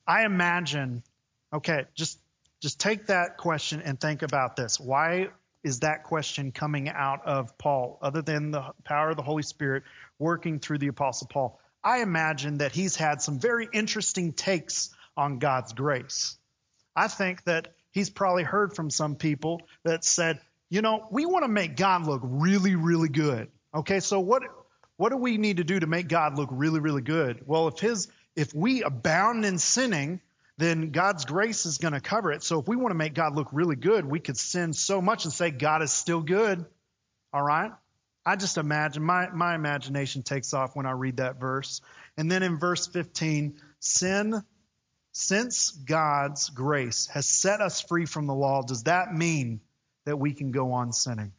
I 0.05 0.25
imagine, 0.25 1.05
okay, 1.53 1.85
just 1.95 2.19
just 2.61 2.81
take 2.81 3.07
that 3.07 3.37
question 3.37 3.81
and 3.81 4.01
think 4.01 4.23
about 4.23 4.57
this. 4.57 4.81
Why 4.81 5.29
is 5.63 5.81
that 5.81 6.03
question 6.03 6.51
coming 6.51 6.89
out 6.89 7.25
of 7.25 7.57
Paul, 7.57 7.99
other 8.03 8.21
than 8.21 8.51
the 8.51 8.73
power 8.85 9.11
of 9.11 9.17
the 9.17 9.23
Holy 9.23 9.43
Spirit 9.45 9.85
working 10.19 10.59
through 10.59 10.79
the 10.79 10.89
Apostle 10.89 11.29
Paul? 11.29 11.61
I 11.85 12.01
imagine 12.01 12.59
that 12.59 12.73
he's 12.73 12.97
had 12.97 13.23
some 13.23 13.39
very 13.39 13.69
interesting 13.73 14.33
takes 14.33 14.91
on 15.17 15.39
God's 15.39 15.73
grace. 15.73 16.37
I 16.97 17.09
think 17.09 17.45
that 17.45 17.75
he's 17.91 18.11
probably 18.11 18.43
heard 18.43 18.75
from 18.75 18.91
some 18.91 19.17
people 19.17 19.63
that 19.85 20.05
said, 20.05 20.41
you 20.71 20.83
know, 20.83 21.07
we 21.11 21.27
want 21.27 21.45
to 21.45 21.49
make 21.49 21.77
God 21.77 22.07
look 22.07 22.21
really, 22.25 22.75
really 22.75 23.09
good. 23.09 23.49
Okay, 23.75 24.01
so 24.01 24.21
what 24.21 24.43
what 24.97 25.11
do 25.11 25.17
we 25.17 25.39
need 25.39 25.57
to 25.57 25.65
do 25.65 25.81
to 25.81 25.87
make 25.87 26.09
God 26.09 26.39
look 26.39 26.49
really, 26.53 26.81
really 26.81 27.03
good? 27.03 27.43
Well, 27.47 27.69
if 27.69 27.81
his 27.81 28.09
if 28.37 28.55
we 28.55 28.83
abound 28.83 29.45
in 29.45 29.59
sinning, 29.59 30.21
then 30.57 30.91
God's 30.91 31.25
grace 31.25 31.67
is 31.67 31.79
going 31.79 31.95
to 31.95 32.01
cover 32.01 32.33
it. 32.33 32.43
So 32.43 32.61
if 32.61 32.69
we 32.69 32.77
want 32.77 32.91
to 32.91 32.97
make 32.97 33.15
God 33.15 33.35
look 33.35 33.49
really 33.53 33.77
good, 33.77 34.05
we 34.05 34.21
could 34.21 34.37
sin 34.37 34.73
so 34.73 35.01
much 35.01 35.25
and 35.25 35.33
say 35.33 35.51
God 35.51 35.83
is 35.83 35.93
still 35.93 36.21
good. 36.21 36.65
All 37.33 37.43
right? 37.43 37.73
I 38.27 38.37
just 38.37 38.57
imagine, 38.57 39.03
my, 39.03 39.29
my 39.31 39.55
imagination 39.55 40.23
takes 40.23 40.55
off 40.55 40.75
when 40.75 40.87
I 40.87 40.93
read 40.93 41.19
that 41.19 41.39
verse. 41.39 41.81
And 42.17 42.31
then 42.31 42.43
in 42.43 42.59
verse 42.59 42.87
15, 42.87 43.61
sin, 43.81 44.43
since 45.15 45.71
God's 45.71 46.51
grace 46.51 47.07
has 47.07 47.25
set 47.25 47.61
us 47.61 47.81
free 47.81 48.05
from 48.05 48.27
the 48.27 48.35
law, 48.35 48.63
does 48.63 48.83
that 48.83 49.15
mean 49.15 49.61
that 50.05 50.19
we 50.19 50.35
can 50.35 50.51
go 50.51 50.73
on 50.73 50.93
sinning? 50.93 51.33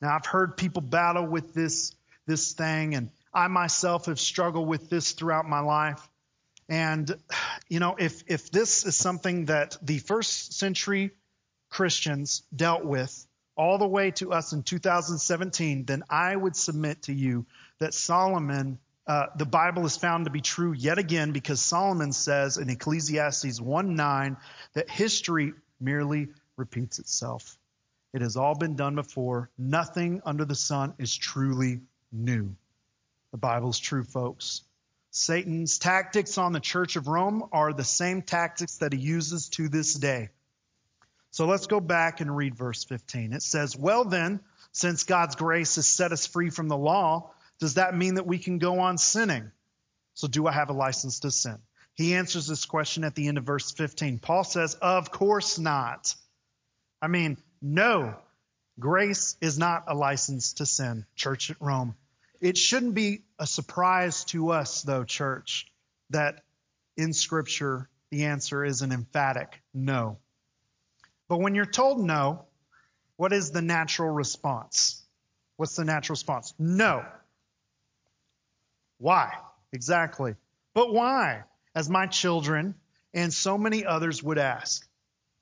Now, 0.00 0.14
I've 0.14 0.26
heard 0.26 0.58
people 0.58 0.82
battle 0.82 1.26
with 1.26 1.54
this, 1.54 1.92
this 2.26 2.52
thing, 2.52 2.94
and 2.94 3.10
I 3.32 3.48
myself 3.48 4.06
have 4.06 4.20
struggled 4.20 4.68
with 4.68 4.90
this 4.90 5.12
throughout 5.12 5.48
my 5.48 5.60
life. 5.60 6.06
And, 6.68 7.10
you 7.70 7.80
know, 7.80 7.96
if, 7.98 8.22
if 8.26 8.50
this 8.50 8.84
is 8.84 8.94
something 8.94 9.46
that 9.46 9.78
the 9.80 9.98
first 9.98 10.52
century 10.52 11.12
Christians 11.70 12.42
dealt 12.54 12.84
with 12.84 13.26
all 13.56 13.78
the 13.78 13.88
way 13.88 14.10
to 14.12 14.32
us 14.32 14.52
in 14.52 14.62
2017, 14.62 15.86
then 15.86 16.04
I 16.10 16.36
would 16.36 16.56
submit 16.56 17.02
to 17.04 17.14
you 17.14 17.46
that 17.78 17.94
Solomon, 17.94 18.78
uh, 19.06 19.26
the 19.36 19.44
Bible 19.44 19.84
is 19.84 19.96
found 19.96 20.24
to 20.24 20.30
be 20.30 20.40
true 20.40 20.72
yet 20.72 20.98
again 20.98 21.32
because 21.32 21.60
Solomon 21.60 22.12
says 22.12 22.56
in 22.56 22.70
Ecclesiastes 22.70 23.60
1 23.60 23.94
9 23.94 24.36
that 24.72 24.88
history 24.88 25.52
merely 25.78 26.28
repeats 26.56 26.98
itself. 26.98 27.58
It 28.14 28.22
has 28.22 28.36
all 28.36 28.54
been 28.54 28.76
done 28.76 28.94
before. 28.94 29.50
Nothing 29.58 30.22
under 30.24 30.44
the 30.44 30.54
sun 30.54 30.94
is 30.98 31.14
truly 31.14 31.80
new. 32.12 32.54
The 33.32 33.38
Bible's 33.38 33.78
true, 33.78 34.04
folks. 34.04 34.62
Satan's 35.10 35.78
tactics 35.78 36.38
on 36.38 36.52
the 36.52 36.60
Church 36.60 36.96
of 36.96 37.08
Rome 37.08 37.48
are 37.52 37.72
the 37.72 37.84
same 37.84 38.22
tactics 38.22 38.78
that 38.78 38.92
he 38.92 38.98
uses 38.98 39.48
to 39.50 39.68
this 39.68 39.94
day. 39.94 40.30
So 41.30 41.46
let's 41.46 41.66
go 41.66 41.80
back 41.80 42.20
and 42.20 42.34
read 42.34 42.54
verse 42.54 42.84
15. 42.84 43.32
It 43.32 43.42
says, 43.42 43.76
Well, 43.76 44.04
then, 44.04 44.40
since 44.72 45.02
God's 45.02 45.34
grace 45.34 45.76
has 45.76 45.86
set 45.86 46.12
us 46.12 46.26
free 46.26 46.50
from 46.50 46.68
the 46.68 46.76
law, 46.76 47.32
does 47.60 47.74
that 47.74 47.96
mean 47.96 48.14
that 48.14 48.26
we 48.26 48.38
can 48.38 48.58
go 48.58 48.80
on 48.80 48.98
sinning? 48.98 49.50
So, 50.14 50.28
do 50.28 50.46
I 50.46 50.52
have 50.52 50.70
a 50.70 50.74
license 50.74 51.20
to 51.20 51.30
sin? 51.30 51.58
He 51.94 52.14
answers 52.14 52.46
this 52.46 52.64
question 52.64 53.04
at 53.04 53.14
the 53.14 53.28
end 53.28 53.38
of 53.38 53.44
verse 53.44 53.70
15. 53.70 54.18
Paul 54.18 54.44
says, 54.44 54.74
Of 54.74 55.10
course 55.10 55.58
not. 55.58 56.14
I 57.00 57.08
mean, 57.08 57.36
no, 57.62 58.14
grace 58.78 59.36
is 59.40 59.58
not 59.58 59.84
a 59.88 59.94
license 59.94 60.54
to 60.54 60.66
sin, 60.66 61.06
church 61.14 61.50
at 61.50 61.60
Rome. 61.60 61.94
It 62.40 62.58
shouldn't 62.58 62.94
be 62.94 63.22
a 63.38 63.46
surprise 63.46 64.24
to 64.26 64.50
us, 64.50 64.82
though, 64.82 65.04
church, 65.04 65.70
that 66.10 66.42
in 66.96 67.12
Scripture 67.12 67.88
the 68.10 68.26
answer 68.26 68.64
is 68.64 68.82
an 68.82 68.92
emphatic 68.92 69.60
no. 69.72 70.18
But 71.28 71.38
when 71.38 71.54
you're 71.54 71.64
told 71.64 72.04
no, 72.04 72.44
what 73.16 73.32
is 73.32 73.50
the 73.50 73.62
natural 73.62 74.10
response? 74.10 75.02
What's 75.56 75.76
the 75.76 75.84
natural 75.84 76.14
response? 76.14 76.52
No. 76.58 77.04
Why? 78.98 79.32
Exactly. 79.72 80.34
But 80.74 80.92
why? 80.92 81.44
As 81.74 81.90
my 81.90 82.06
children 82.06 82.74
and 83.12 83.32
so 83.32 83.58
many 83.58 83.84
others 83.84 84.22
would 84.22 84.38
ask. 84.38 84.86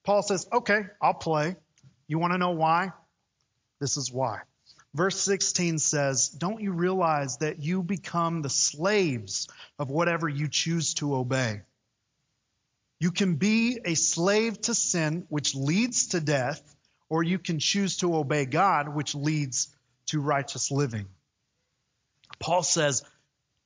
Paul 0.05 0.23
says, 0.23 0.47
okay, 0.53 0.83
I'll 1.01 1.15
play. 1.15 1.57
You 2.09 2.19
want 2.19 2.33
to 2.33 2.39
know 2.39 2.51
why? 2.51 2.93
This 3.81 3.97
is 3.97 4.13
why. 4.13 4.41
Verse 4.95 5.19
16 5.21 5.79
says, 5.79 6.29
Don't 6.29 6.61
you 6.61 6.73
realize 6.73 7.39
that 7.39 7.61
you 7.61 7.83
become 7.83 8.43
the 8.43 8.51
slaves 8.51 9.49
of 9.79 9.91
whatever 9.91 10.29
you 10.29 10.49
choose 10.49 10.95
to 10.95 11.15
obey? 11.15 11.63
You 13.01 13.11
can 13.11 13.37
be 13.37 13.81
a 13.85 13.95
slave 13.95 14.61
to 14.63 14.75
sin, 14.75 15.25
which 15.29 15.55
leads 15.55 16.09
to 16.09 16.21
death, 16.21 16.63
or 17.09 17.23
you 17.23 17.39
can 17.39 17.59
choose 17.59 17.97
to 17.99 18.15
obey 18.15 18.45
God, 18.45 18.89
which 18.89 19.15
leads 19.15 19.75
to 20.07 20.21
righteous 20.21 20.71
living. 20.71 21.07
Paul 22.39 22.63
says, 22.63 23.03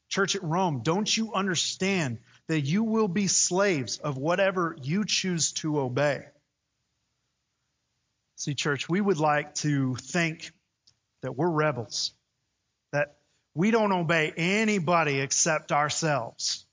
Church 0.09 0.37
at 0.37 0.43
Rome, 0.43 0.81
don't 0.83 1.15
you 1.15 1.35
understand 1.35 2.19
that 2.49 2.61
you 2.61 2.85
will 2.85 3.09
be 3.09 3.27
slaves 3.27 3.99
of 3.99 4.17
whatever 4.17 4.77
you 4.81 5.05
choose 5.05 5.53
to 5.55 5.81
obey? 5.81 6.25
See, 8.37 8.55
church, 8.55 8.89
we 8.89 9.01
would 9.01 9.19
like 9.19 9.55
to 9.57 9.97
think 9.97 10.53
that 11.23 11.37
we're 11.37 11.51
rebels, 11.51 12.13
that 12.93 13.17
we 13.55 13.71
don't 13.71 13.93
obey 13.93 14.33
anybody 14.37 15.21
except 15.21 15.73
ourselves. 15.73 16.67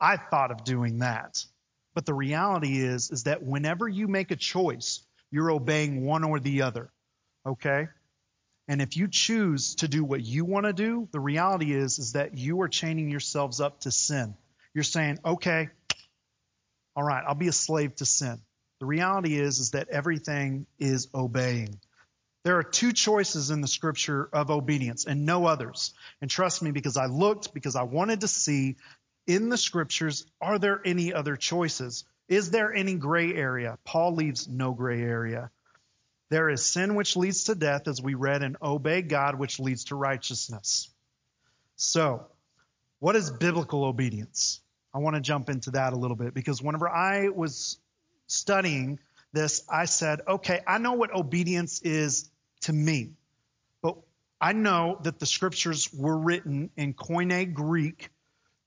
I 0.00 0.16
thought 0.16 0.50
of 0.50 0.64
doing 0.64 0.98
that. 0.98 1.44
But 1.94 2.06
the 2.06 2.14
reality 2.14 2.80
is, 2.80 3.10
is 3.10 3.24
that 3.24 3.42
whenever 3.42 3.88
you 3.88 4.08
make 4.08 4.30
a 4.30 4.36
choice, 4.36 5.00
you're 5.30 5.50
obeying 5.50 6.04
one 6.04 6.24
or 6.24 6.40
the 6.40 6.62
other. 6.62 6.90
Okay? 7.46 7.88
And 8.68 8.80
if 8.80 8.96
you 8.96 9.08
choose 9.08 9.74
to 9.76 9.88
do 9.88 10.04
what 10.04 10.22
you 10.22 10.44
want 10.44 10.66
to 10.66 10.72
do, 10.72 11.08
the 11.12 11.20
reality 11.20 11.72
is, 11.72 11.98
is 11.98 12.12
that 12.12 12.38
you 12.38 12.60
are 12.62 12.68
chaining 12.68 13.10
yourselves 13.10 13.60
up 13.60 13.80
to 13.80 13.90
sin. 13.90 14.34
You're 14.74 14.84
saying, 14.84 15.18
okay, 15.24 15.68
all 16.94 17.02
right, 17.02 17.24
I'll 17.26 17.34
be 17.34 17.48
a 17.48 17.52
slave 17.52 17.94
to 17.96 18.04
sin. 18.04 18.40
The 18.80 18.86
reality 18.86 19.38
is, 19.38 19.58
is 19.58 19.70
that 19.72 19.88
everything 19.88 20.66
is 20.78 21.08
obeying. 21.14 21.78
There 22.44 22.58
are 22.58 22.64
two 22.64 22.92
choices 22.92 23.50
in 23.50 23.60
the 23.60 23.68
scripture 23.68 24.28
of 24.32 24.50
obedience 24.50 25.06
and 25.06 25.24
no 25.24 25.46
others. 25.46 25.94
And 26.20 26.28
trust 26.30 26.62
me, 26.62 26.72
because 26.72 26.96
I 26.96 27.06
looked, 27.06 27.54
because 27.54 27.76
I 27.76 27.82
wanted 27.82 28.22
to 28.22 28.28
see 28.28 28.76
in 29.26 29.48
the 29.48 29.56
scriptures, 29.56 30.26
are 30.40 30.58
there 30.58 30.80
any 30.84 31.14
other 31.14 31.36
choices? 31.36 32.04
Is 32.28 32.50
there 32.50 32.72
any 32.72 32.94
gray 32.94 33.34
area? 33.34 33.78
Paul 33.84 34.14
leaves 34.14 34.48
no 34.48 34.72
gray 34.72 35.02
area. 35.02 35.50
There 36.32 36.48
is 36.48 36.64
sin 36.64 36.94
which 36.94 37.14
leads 37.14 37.44
to 37.44 37.54
death, 37.54 37.86
as 37.86 38.00
we 38.00 38.14
read, 38.14 38.42
and 38.42 38.56
obey 38.62 39.02
God 39.02 39.38
which 39.38 39.60
leads 39.60 39.84
to 39.84 39.96
righteousness. 39.96 40.88
So, 41.76 42.26
what 43.00 43.16
is 43.16 43.30
biblical 43.30 43.84
obedience? 43.84 44.62
I 44.94 45.00
want 45.00 45.14
to 45.14 45.20
jump 45.20 45.50
into 45.50 45.72
that 45.72 45.92
a 45.92 45.96
little 45.96 46.16
bit 46.16 46.32
because 46.32 46.62
whenever 46.62 46.88
I 46.88 47.28
was 47.28 47.76
studying 48.28 48.98
this, 49.34 49.62
I 49.68 49.84
said, 49.84 50.22
okay, 50.26 50.60
I 50.66 50.78
know 50.78 50.94
what 50.94 51.14
obedience 51.14 51.82
is 51.82 52.30
to 52.62 52.72
me. 52.72 53.10
But 53.82 53.98
I 54.40 54.54
know 54.54 55.00
that 55.02 55.18
the 55.18 55.26
scriptures 55.26 55.92
were 55.92 56.16
written 56.16 56.70
in 56.78 56.94
Koine 56.94 57.52
Greek 57.52 58.08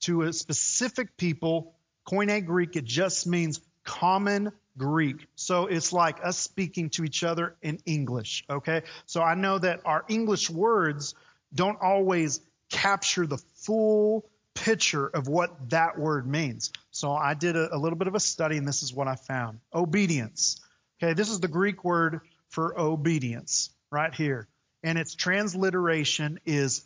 to 0.02 0.22
a 0.22 0.34
specific 0.34 1.18
people. 1.18 1.74
Koine 2.08 2.46
Greek, 2.46 2.76
it 2.76 2.86
just 2.86 3.26
means 3.26 3.60
common 3.84 4.52
Greek. 4.78 5.28
So 5.36 5.68
it's 5.68 5.94
like 5.94 6.24
us 6.24 6.38
speaking 6.38 6.90
to 6.92 7.04
each 7.04 7.24
other 7.24 7.56
in 7.62 7.80
English, 7.86 8.46
okay? 8.50 8.84
So 9.06 9.22
I 9.22 9.36
know 9.36 9.58
that 9.60 9.82
our 9.86 10.04
English 10.08 10.50
words 10.50 11.16
don't 11.54 11.78
always 11.82 12.42
capture 12.70 13.26
the 13.26 13.38
full 13.56 14.26
picture 14.54 15.08
of 15.08 15.28
what 15.28 15.70
that 15.70 16.00
word 16.00 16.28
means. 16.28 16.72
So 16.92 17.12
I 17.12 17.34
did 17.34 17.56
a, 17.56 17.76
a 17.76 17.78
little 17.78 17.98
bit 17.98 18.08
of 18.08 18.16
a 18.16 18.20
study 18.20 18.58
and 18.58 18.68
this 18.68 18.84
is 18.84 18.94
what 18.94 19.08
I 19.08 19.16
found. 19.16 19.60
Obedience. 19.74 20.62
Okay, 21.02 21.14
this 21.14 21.30
is 21.30 21.40
the 21.40 21.48
Greek 21.48 21.84
word 21.84 22.22
for 22.50 22.80
obedience 22.80 23.70
right 23.92 24.14
here. 24.14 24.48
And 24.84 24.98
its 24.98 25.16
transliteration 25.16 26.40
is 26.46 26.86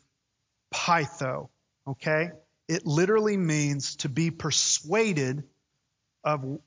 pytho. 0.73 1.49
Okay? 1.87 2.31
It 2.67 2.85
literally 2.85 3.37
means 3.37 3.97
to 3.97 4.09
be 4.09 4.31
persuaded 4.31 5.43
of 6.23 6.59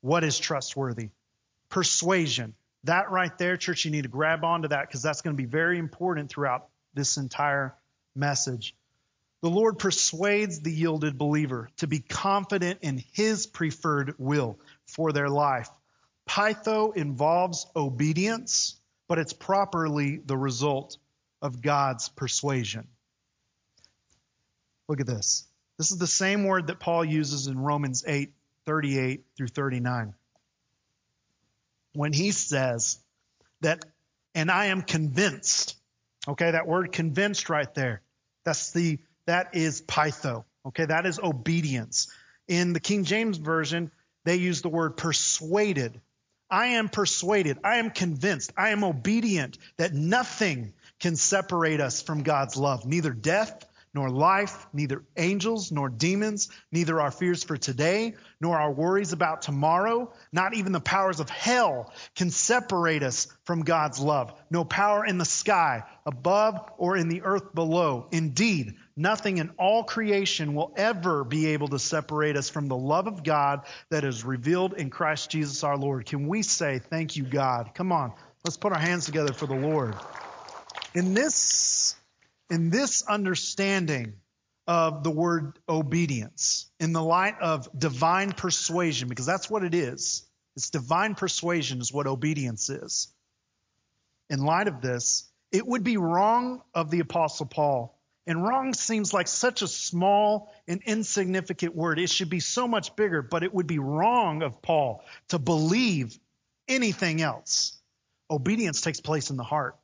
what 0.00 0.24
is 0.24 0.38
trustworthy. 0.38 1.10
Persuasion. 1.68 2.54
That 2.84 3.10
right 3.10 3.36
there, 3.38 3.56
church, 3.56 3.84
you 3.84 3.90
need 3.90 4.02
to 4.02 4.08
grab 4.08 4.44
onto 4.44 4.68
that 4.68 4.86
because 4.86 5.02
that's 5.02 5.20
going 5.20 5.36
to 5.36 5.42
be 5.42 5.48
very 5.48 5.78
important 5.78 6.30
throughout 6.30 6.68
this 6.94 7.16
entire 7.16 7.74
message. 8.14 8.74
The 9.42 9.50
Lord 9.50 9.78
persuades 9.78 10.60
the 10.60 10.72
yielded 10.72 11.18
believer 11.18 11.68
to 11.78 11.86
be 11.86 12.00
confident 12.00 12.80
in 12.82 13.02
his 13.12 13.46
preferred 13.46 14.14
will 14.18 14.58
for 14.86 15.12
their 15.12 15.28
life. 15.28 15.68
Pytho 16.28 16.96
involves 16.96 17.66
obedience 17.76 18.78
but 19.08 19.18
it's 19.18 19.32
properly 19.32 20.20
the 20.24 20.36
result 20.36 20.98
of 21.42 21.62
God's 21.62 22.10
persuasion. 22.10 22.86
Look 24.86 25.00
at 25.00 25.06
this. 25.06 25.46
This 25.78 25.90
is 25.90 25.98
the 25.98 26.06
same 26.06 26.44
word 26.44 26.68
that 26.68 26.78
Paul 26.78 27.04
uses 27.04 27.46
in 27.46 27.58
Romans 27.58 28.04
8 28.06 28.32
38 28.68 29.24
through 29.34 29.48
39. 29.48 30.12
When 31.94 32.12
he 32.12 32.32
says 32.32 32.98
that, 33.62 33.82
and 34.34 34.50
I 34.50 34.66
am 34.66 34.82
convinced, 34.82 35.74
okay, 36.28 36.50
that 36.50 36.66
word 36.66 36.92
convinced 36.92 37.48
right 37.48 37.72
there, 37.72 38.02
that's 38.44 38.72
the, 38.72 38.98
that 39.24 39.54
is 39.54 39.80
pytho, 39.80 40.44
okay, 40.66 40.84
that 40.84 41.06
is 41.06 41.18
obedience. 41.18 42.12
In 42.46 42.74
the 42.74 42.78
King 42.78 43.04
James 43.04 43.38
Version, 43.38 43.90
they 44.24 44.36
use 44.36 44.60
the 44.60 44.68
word 44.68 44.98
persuaded. 44.98 45.98
I 46.50 46.66
am 46.66 46.90
persuaded, 46.90 47.56
I 47.64 47.78
am 47.78 47.88
convinced, 47.88 48.52
I 48.54 48.68
am 48.68 48.84
obedient 48.84 49.56
that 49.78 49.94
nothing 49.94 50.74
can 51.00 51.16
separate 51.16 51.80
us 51.80 52.02
from 52.02 52.22
God's 52.22 52.58
love, 52.58 52.84
neither 52.84 53.14
death 53.14 53.64
nor 53.98 54.10
life, 54.10 54.68
neither 54.72 55.02
angels 55.16 55.72
nor 55.72 55.88
demons, 55.88 56.50
neither 56.70 57.00
our 57.00 57.10
fears 57.10 57.42
for 57.42 57.56
today 57.56 58.14
nor 58.40 58.56
our 58.56 58.70
worries 58.70 59.12
about 59.12 59.42
tomorrow, 59.42 60.12
not 60.30 60.54
even 60.54 60.70
the 60.70 60.78
powers 60.78 61.18
of 61.18 61.28
hell 61.28 61.92
can 62.14 62.30
separate 62.30 63.02
us 63.02 63.26
from 63.42 63.62
God's 63.64 63.98
love. 63.98 64.32
No 64.50 64.64
power 64.64 65.04
in 65.04 65.18
the 65.18 65.24
sky 65.24 65.82
above 66.06 66.60
or 66.78 66.96
in 66.96 67.08
the 67.08 67.22
earth 67.22 67.52
below. 67.52 68.06
Indeed, 68.12 68.76
Nothing 69.00 69.38
in 69.38 69.50
all 69.58 69.84
creation 69.84 70.54
will 70.54 70.74
ever 70.76 71.22
be 71.22 71.46
able 71.48 71.68
to 71.68 71.78
separate 71.78 72.36
us 72.36 72.50
from 72.50 72.66
the 72.66 72.76
love 72.76 73.06
of 73.06 73.22
God 73.22 73.60
that 73.90 74.02
is 74.02 74.24
revealed 74.24 74.74
in 74.74 74.90
Christ 74.90 75.30
Jesus 75.30 75.62
our 75.62 75.76
Lord. 75.76 76.04
Can 76.04 76.26
we 76.26 76.42
say, 76.42 76.80
Thank 76.80 77.14
you, 77.14 77.22
God? 77.22 77.70
Come 77.74 77.92
on, 77.92 78.12
let's 78.44 78.56
put 78.56 78.72
our 78.72 78.78
hands 78.78 79.06
together 79.06 79.32
for 79.32 79.46
the 79.46 79.54
Lord. 79.54 79.94
In 80.94 81.14
this, 81.14 81.34
in 82.50 82.70
this 82.70 83.02
understanding 83.02 84.14
of 84.66 85.02
the 85.02 85.10
word 85.10 85.58
obedience, 85.68 86.70
in 86.78 86.92
the 86.92 87.02
light 87.02 87.36
of 87.40 87.68
divine 87.78 88.32
persuasion, 88.32 89.08
because 89.08 89.26
that's 89.26 89.48
what 89.48 89.64
it 89.64 89.74
is, 89.74 90.26
it's 90.56 90.70
divine 90.70 91.14
persuasion, 91.14 91.80
is 91.80 91.92
what 91.92 92.06
obedience 92.06 92.68
is. 92.68 93.08
In 94.28 94.40
light 94.40 94.68
of 94.68 94.80
this, 94.80 95.30
it 95.52 95.66
would 95.66 95.84
be 95.84 95.96
wrong 95.96 96.62
of 96.74 96.90
the 96.90 97.00
Apostle 97.00 97.46
Paul 97.46 97.98
and 98.28 98.44
wrong 98.44 98.74
seems 98.74 99.14
like 99.14 99.26
such 99.26 99.62
a 99.62 99.66
small 99.66 100.52
and 100.68 100.82
insignificant 100.84 101.74
word. 101.74 101.98
It 101.98 102.10
should 102.10 102.28
be 102.28 102.40
so 102.40 102.68
much 102.68 102.94
bigger, 102.94 103.22
but 103.22 103.42
it 103.42 103.54
would 103.54 103.66
be 103.66 103.78
wrong 103.78 104.42
of 104.42 104.60
Paul 104.60 105.02
to 105.28 105.38
believe 105.38 106.14
anything 106.68 107.22
else. 107.22 107.80
Obedience 108.30 108.82
takes 108.82 109.00
place 109.00 109.30
in 109.30 109.38
the 109.38 109.44
heart. 109.44 109.76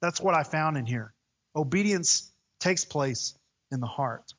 That's 0.00 0.20
what 0.20 0.36
I 0.36 0.44
found 0.44 0.76
in 0.76 0.86
here. 0.86 1.12
Obedience 1.54 2.30
takes 2.60 2.84
place 2.84 3.34
in 3.70 3.80
the 3.80 3.86
heart. 3.86 4.32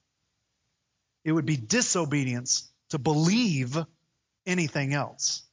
It 1.23 1.31
would 1.31 1.45
be 1.45 1.57
disobedience 1.57 2.69
to 2.89 2.99
believe 2.99 3.77
anything 4.45 4.93
else. 4.93 5.43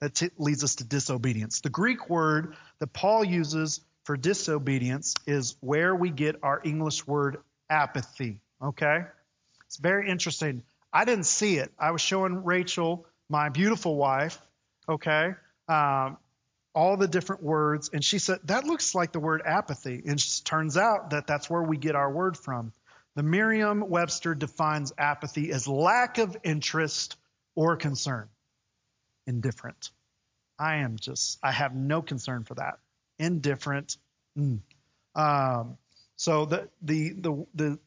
That 0.00 0.14
t- 0.14 0.30
leads 0.36 0.64
us 0.64 0.76
to 0.76 0.84
disobedience. 0.84 1.60
The 1.60 1.70
Greek 1.70 2.10
word 2.10 2.56
that 2.80 2.92
Paul 2.92 3.24
uses 3.24 3.80
for 4.04 4.16
disobedience 4.16 5.14
is 5.26 5.56
where 5.60 5.94
we 5.94 6.10
get 6.10 6.36
our 6.42 6.60
English 6.64 7.06
word 7.06 7.38
apathy. 7.70 8.40
Okay? 8.60 9.04
It's 9.66 9.76
very 9.76 10.10
interesting. 10.10 10.64
I 10.92 11.04
didn't 11.04 11.26
see 11.26 11.56
it. 11.56 11.72
I 11.78 11.92
was 11.92 12.00
showing 12.00 12.44
Rachel, 12.44 13.06
my 13.28 13.48
beautiful 13.48 13.96
wife, 13.96 14.38
okay, 14.88 15.34
um, 15.68 16.18
all 16.74 16.96
the 16.96 17.08
different 17.08 17.42
words, 17.42 17.90
and 17.92 18.04
she 18.04 18.18
said, 18.18 18.38
That 18.44 18.64
looks 18.64 18.94
like 18.94 19.12
the 19.12 19.20
word 19.20 19.42
apathy. 19.44 20.02
And 20.06 20.18
it 20.18 20.40
turns 20.44 20.76
out 20.76 21.10
that 21.10 21.26
that's 21.26 21.50
where 21.50 21.62
we 21.62 21.76
get 21.76 21.94
our 21.94 22.10
word 22.10 22.36
from. 22.36 22.72
The 23.14 23.22
Merriam 23.22 23.88
Webster 23.88 24.34
defines 24.34 24.92
apathy 24.96 25.52
as 25.52 25.68
lack 25.68 26.18
of 26.18 26.36
interest 26.44 27.16
or 27.54 27.76
concern. 27.76 28.28
Indifferent. 29.26 29.90
I 30.58 30.76
am 30.76 30.96
just, 30.98 31.38
I 31.42 31.52
have 31.52 31.74
no 31.74 32.00
concern 32.02 32.44
for 32.44 32.54
that 32.54 32.78
indifferent. 33.18 33.96
Mm. 34.38 34.60
Um, 35.14 35.76
so 36.16 36.44
the, 36.44 36.68
the, 36.80 37.10
the, 37.10 37.46
the, 37.54 37.78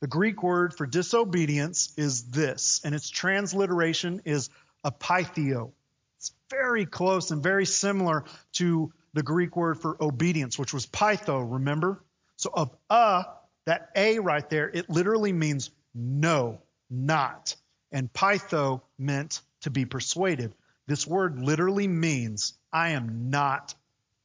the 0.00 0.06
Greek 0.06 0.42
word 0.42 0.74
for 0.74 0.86
disobedience 0.86 1.92
is 1.96 2.24
this, 2.24 2.80
and 2.84 2.94
its 2.94 3.10
transliteration 3.10 4.22
is 4.24 4.48
apaithio. 4.84 5.72
It's 6.20 6.32
very 6.50 6.84
close 6.84 7.30
and 7.30 7.42
very 7.42 7.64
similar 7.64 8.24
to 8.52 8.92
the 9.14 9.22
Greek 9.22 9.56
word 9.56 9.80
for 9.80 9.96
obedience, 10.02 10.58
which 10.58 10.74
was 10.74 10.84
pytho, 10.86 11.50
remember? 11.50 12.04
So 12.36 12.50
of 12.52 12.76
a, 12.90 13.24
that 13.64 13.88
a 13.96 14.18
right 14.18 14.48
there, 14.50 14.68
it 14.68 14.90
literally 14.90 15.32
means 15.32 15.70
no, 15.94 16.60
not. 16.90 17.56
And 17.90 18.12
pytho 18.12 18.82
meant 18.98 19.40
to 19.62 19.70
be 19.70 19.86
persuaded. 19.86 20.54
This 20.86 21.06
word 21.06 21.40
literally 21.40 21.88
means 21.88 22.52
I 22.70 22.90
am 22.90 23.30
not 23.30 23.74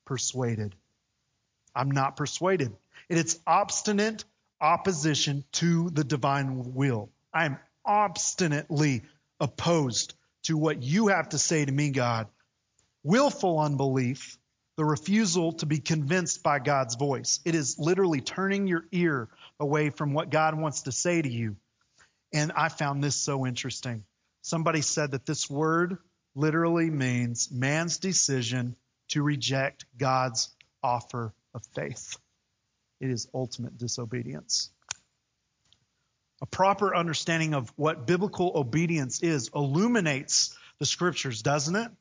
persuaded. 0.04 0.76
I'm 1.74 1.92
not 1.92 2.18
persuaded. 2.18 2.76
It's 3.08 3.40
obstinate 3.48 4.26
opposition 4.60 5.46
to 5.54 5.90
the 5.92 6.04
divine 6.04 6.76
will. 6.76 7.10
I 7.34 7.46
am 7.46 7.58
obstinately 7.86 9.04
opposed 9.40 10.14
to 10.46 10.58
what 10.58 10.82
you 10.82 11.08
have 11.08 11.30
to 11.30 11.38
say 11.38 11.64
to 11.64 11.72
me, 11.72 11.92
God. 11.92 12.28
Willful 13.04 13.60
unbelief, 13.60 14.38
the 14.78 14.86
refusal 14.86 15.54
to 15.54 15.66
be 15.66 15.80
convinced 15.80 16.44
by 16.44 16.60
God's 16.60 16.96
voice. 16.96 17.40
It 17.46 17.56
is 17.56 17.78
literally 17.78 18.22
turning 18.22 18.68
your 18.68 18.86
ear 18.92 19.30
away 19.60 19.90
from 19.90 20.14
what 20.14 20.30
God 20.30 20.60
wants 20.60 20.84
to 20.84 20.92
say 20.92 21.22
to 21.22 21.30
you. 21.30 21.56
And 22.34 22.52
I 22.56 22.70
found 22.70 23.04
this 23.04 23.16
so 23.16 23.46
interesting. 23.46 24.04
Somebody 24.42 24.82
said 24.82 25.12
that 25.12 25.26
this 25.26 25.50
word 25.50 25.98
literally 26.36 26.90
means 26.90 27.50
man's 27.52 27.98
decision 27.98 28.76
to 29.10 29.24
reject 29.24 29.86
God's 29.98 30.50
offer 30.84 31.34
of 31.54 31.64
faith. 31.74 32.18
It 33.00 33.10
is 33.10 33.28
ultimate 33.34 33.78
disobedience. 33.78 34.70
A 36.42 36.46
proper 36.46 36.96
understanding 36.96 37.54
of 37.54 37.72
what 37.76 38.06
biblical 38.06 38.52
obedience 38.56 39.24
is 39.24 39.50
illuminates 39.56 40.56
the 40.80 40.86
scriptures, 40.86 41.42
doesn't 41.42 41.76
it? 41.76 41.92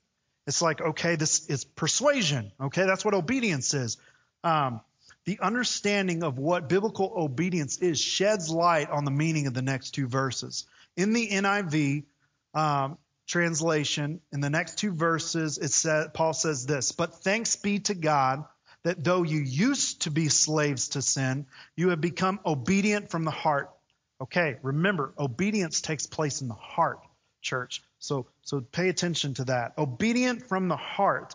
It's 0.46 0.60
like, 0.60 0.80
okay, 0.80 1.16
this 1.16 1.46
is 1.46 1.64
persuasion. 1.64 2.52
Okay, 2.60 2.84
that's 2.84 3.04
what 3.04 3.14
obedience 3.14 3.72
is. 3.74 3.96
Um, 4.42 4.80
the 5.24 5.38
understanding 5.40 6.22
of 6.22 6.38
what 6.38 6.68
biblical 6.68 7.12
obedience 7.16 7.78
is 7.78 7.98
sheds 7.98 8.50
light 8.50 8.90
on 8.90 9.04
the 9.04 9.10
meaning 9.10 9.46
of 9.46 9.54
the 9.54 9.62
next 9.62 9.92
two 9.92 10.06
verses. 10.06 10.66
In 10.96 11.12
the 11.12 11.28
NIV 11.28 12.04
um, 12.52 12.98
translation, 13.26 14.20
in 14.32 14.40
the 14.40 14.50
next 14.50 14.78
two 14.78 14.92
verses, 14.92 15.56
it 15.56 15.70
says 15.70 16.08
Paul 16.12 16.34
says 16.34 16.66
this: 16.66 16.92
"But 16.92 17.22
thanks 17.22 17.56
be 17.56 17.78
to 17.80 17.94
God 17.94 18.44
that 18.82 19.02
though 19.02 19.22
you 19.22 19.40
used 19.40 20.02
to 20.02 20.10
be 20.10 20.28
slaves 20.28 20.88
to 20.88 21.00
sin, 21.00 21.46
you 21.74 21.88
have 21.88 22.02
become 22.02 22.38
obedient 22.44 23.10
from 23.10 23.24
the 23.24 23.30
heart." 23.30 23.73
Okay, 24.20 24.56
remember, 24.62 25.12
obedience 25.18 25.80
takes 25.80 26.06
place 26.06 26.40
in 26.40 26.48
the 26.48 26.54
heart, 26.54 27.00
church. 27.42 27.82
So, 27.98 28.26
so 28.42 28.60
pay 28.60 28.88
attention 28.88 29.34
to 29.34 29.44
that. 29.46 29.72
Obedient 29.76 30.48
from 30.48 30.68
the 30.68 30.76
heart, 30.76 31.34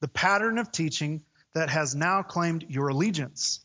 the 0.00 0.08
pattern 0.08 0.58
of 0.58 0.72
teaching 0.72 1.22
that 1.54 1.70
has 1.70 1.94
now 1.94 2.22
claimed 2.22 2.66
your 2.68 2.88
allegiance. 2.88 3.60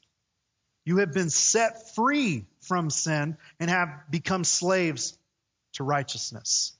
You 0.86 0.98
have 0.98 1.14
been 1.14 1.30
set 1.30 1.96
free 1.96 2.46
from 2.62 2.90
sin 2.90 3.38
and 3.60 3.70
have 3.70 3.90
become 4.10 4.44
slaves 4.44 5.18
to 5.74 5.84
righteousness. 5.84 6.78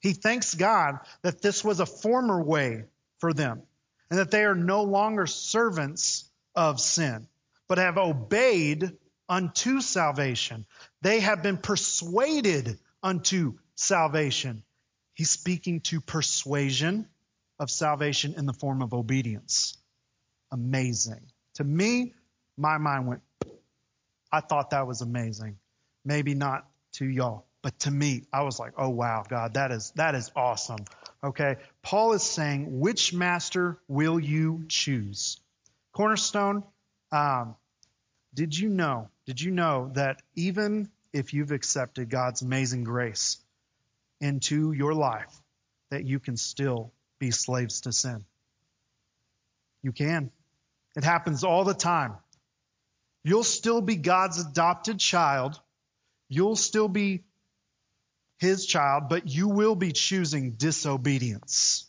He 0.00 0.12
thanks 0.12 0.54
God 0.54 1.00
that 1.22 1.42
this 1.42 1.64
was 1.64 1.80
a 1.80 1.86
former 1.86 2.42
way 2.42 2.84
for 3.18 3.32
them 3.32 3.62
and 4.10 4.18
that 4.18 4.30
they 4.30 4.44
are 4.44 4.54
no 4.54 4.82
longer 4.82 5.26
servants 5.26 6.28
of 6.54 6.80
sin, 6.80 7.26
but 7.68 7.78
have 7.78 7.98
obeyed 7.98 8.92
unto 9.28 9.80
salvation. 9.80 10.66
They 11.02 11.20
have 11.20 11.42
been 11.42 11.58
persuaded 11.58 12.78
unto 13.02 13.54
salvation. 13.74 14.62
He's 15.14 15.30
speaking 15.30 15.80
to 15.82 16.00
persuasion 16.00 17.08
of 17.58 17.70
salvation 17.70 18.34
in 18.36 18.46
the 18.46 18.52
form 18.52 18.82
of 18.82 18.92
obedience. 18.92 19.76
Amazing. 20.52 21.20
To 21.54 21.64
me, 21.64 22.14
my 22.56 22.78
mind 22.78 23.06
went, 23.06 23.22
I 24.32 24.40
thought 24.40 24.70
that 24.70 24.86
was 24.86 25.00
amazing. 25.00 25.56
Maybe 26.04 26.34
not 26.34 26.66
to 26.94 27.06
y'all, 27.06 27.46
but 27.62 27.78
to 27.80 27.90
me, 27.90 28.24
I 28.32 28.42
was 28.42 28.58
like, 28.58 28.72
oh 28.76 28.90
wow, 28.90 29.24
God, 29.28 29.54
that 29.54 29.70
is 29.70 29.92
that 29.96 30.14
is 30.14 30.30
awesome. 30.36 30.84
Okay. 31.22 31.56
Paul 31.82 32.12
is 32.12 32.22
saying, 32.22 32.80
which 32.80 33.14
master 33.14 33.78
will 33.88 34.20
you 34.20 34.64
choose? 34.68 35.40
Cornerstone, 35.92 36.64
um, 37.12 37.56
did 38.34 38.58
you 38.58 38.68
know? 38.68 39.08
Did 39.26 39.40
you 39.40 39.50
know 39.50 39.90
that 39.94 40.20
even 40.34 40.90
if 41.12 41.32
you've 41.32 41.52
accepted 41.52 42.10
God's 42.10 42.42
amazing 42.42 42.84
grace, 42.84 43.38
into 44.24 44.72
your 44.72 44.94
life 44.94 45.42
that 45.90 46.04
you 46.04 46.18
can 46.18 46.36
still 46.36 46.92
be 47.18 47.30
slaves 47.30 47.82
to 47.82 47.92
sin. 47.92 48.24
You 49.82 49.92
can. 49.92 50.30
It 50.96 51.04
happens 51.04 51.44
all 51.44 51.64
the 51.64 51.74
time. 51.74 52.14
You'll 53.22 53.44
still 53.44 53.82
be 53.82 53.96
God's 53.96 54.40
adopted 54.40 54.98
child. 54.98 55.60
You'll 56.28 56.56
still 56.56 56.88
be 56.88 57.24
his 58.38 58.64
child, 58.64 59.08
but 59.10 59.28
you 59.28 59.48
will 59.48 59.74
be 59.74 59.92
choosing 59.92 60.52
disobedience 60.52 61.86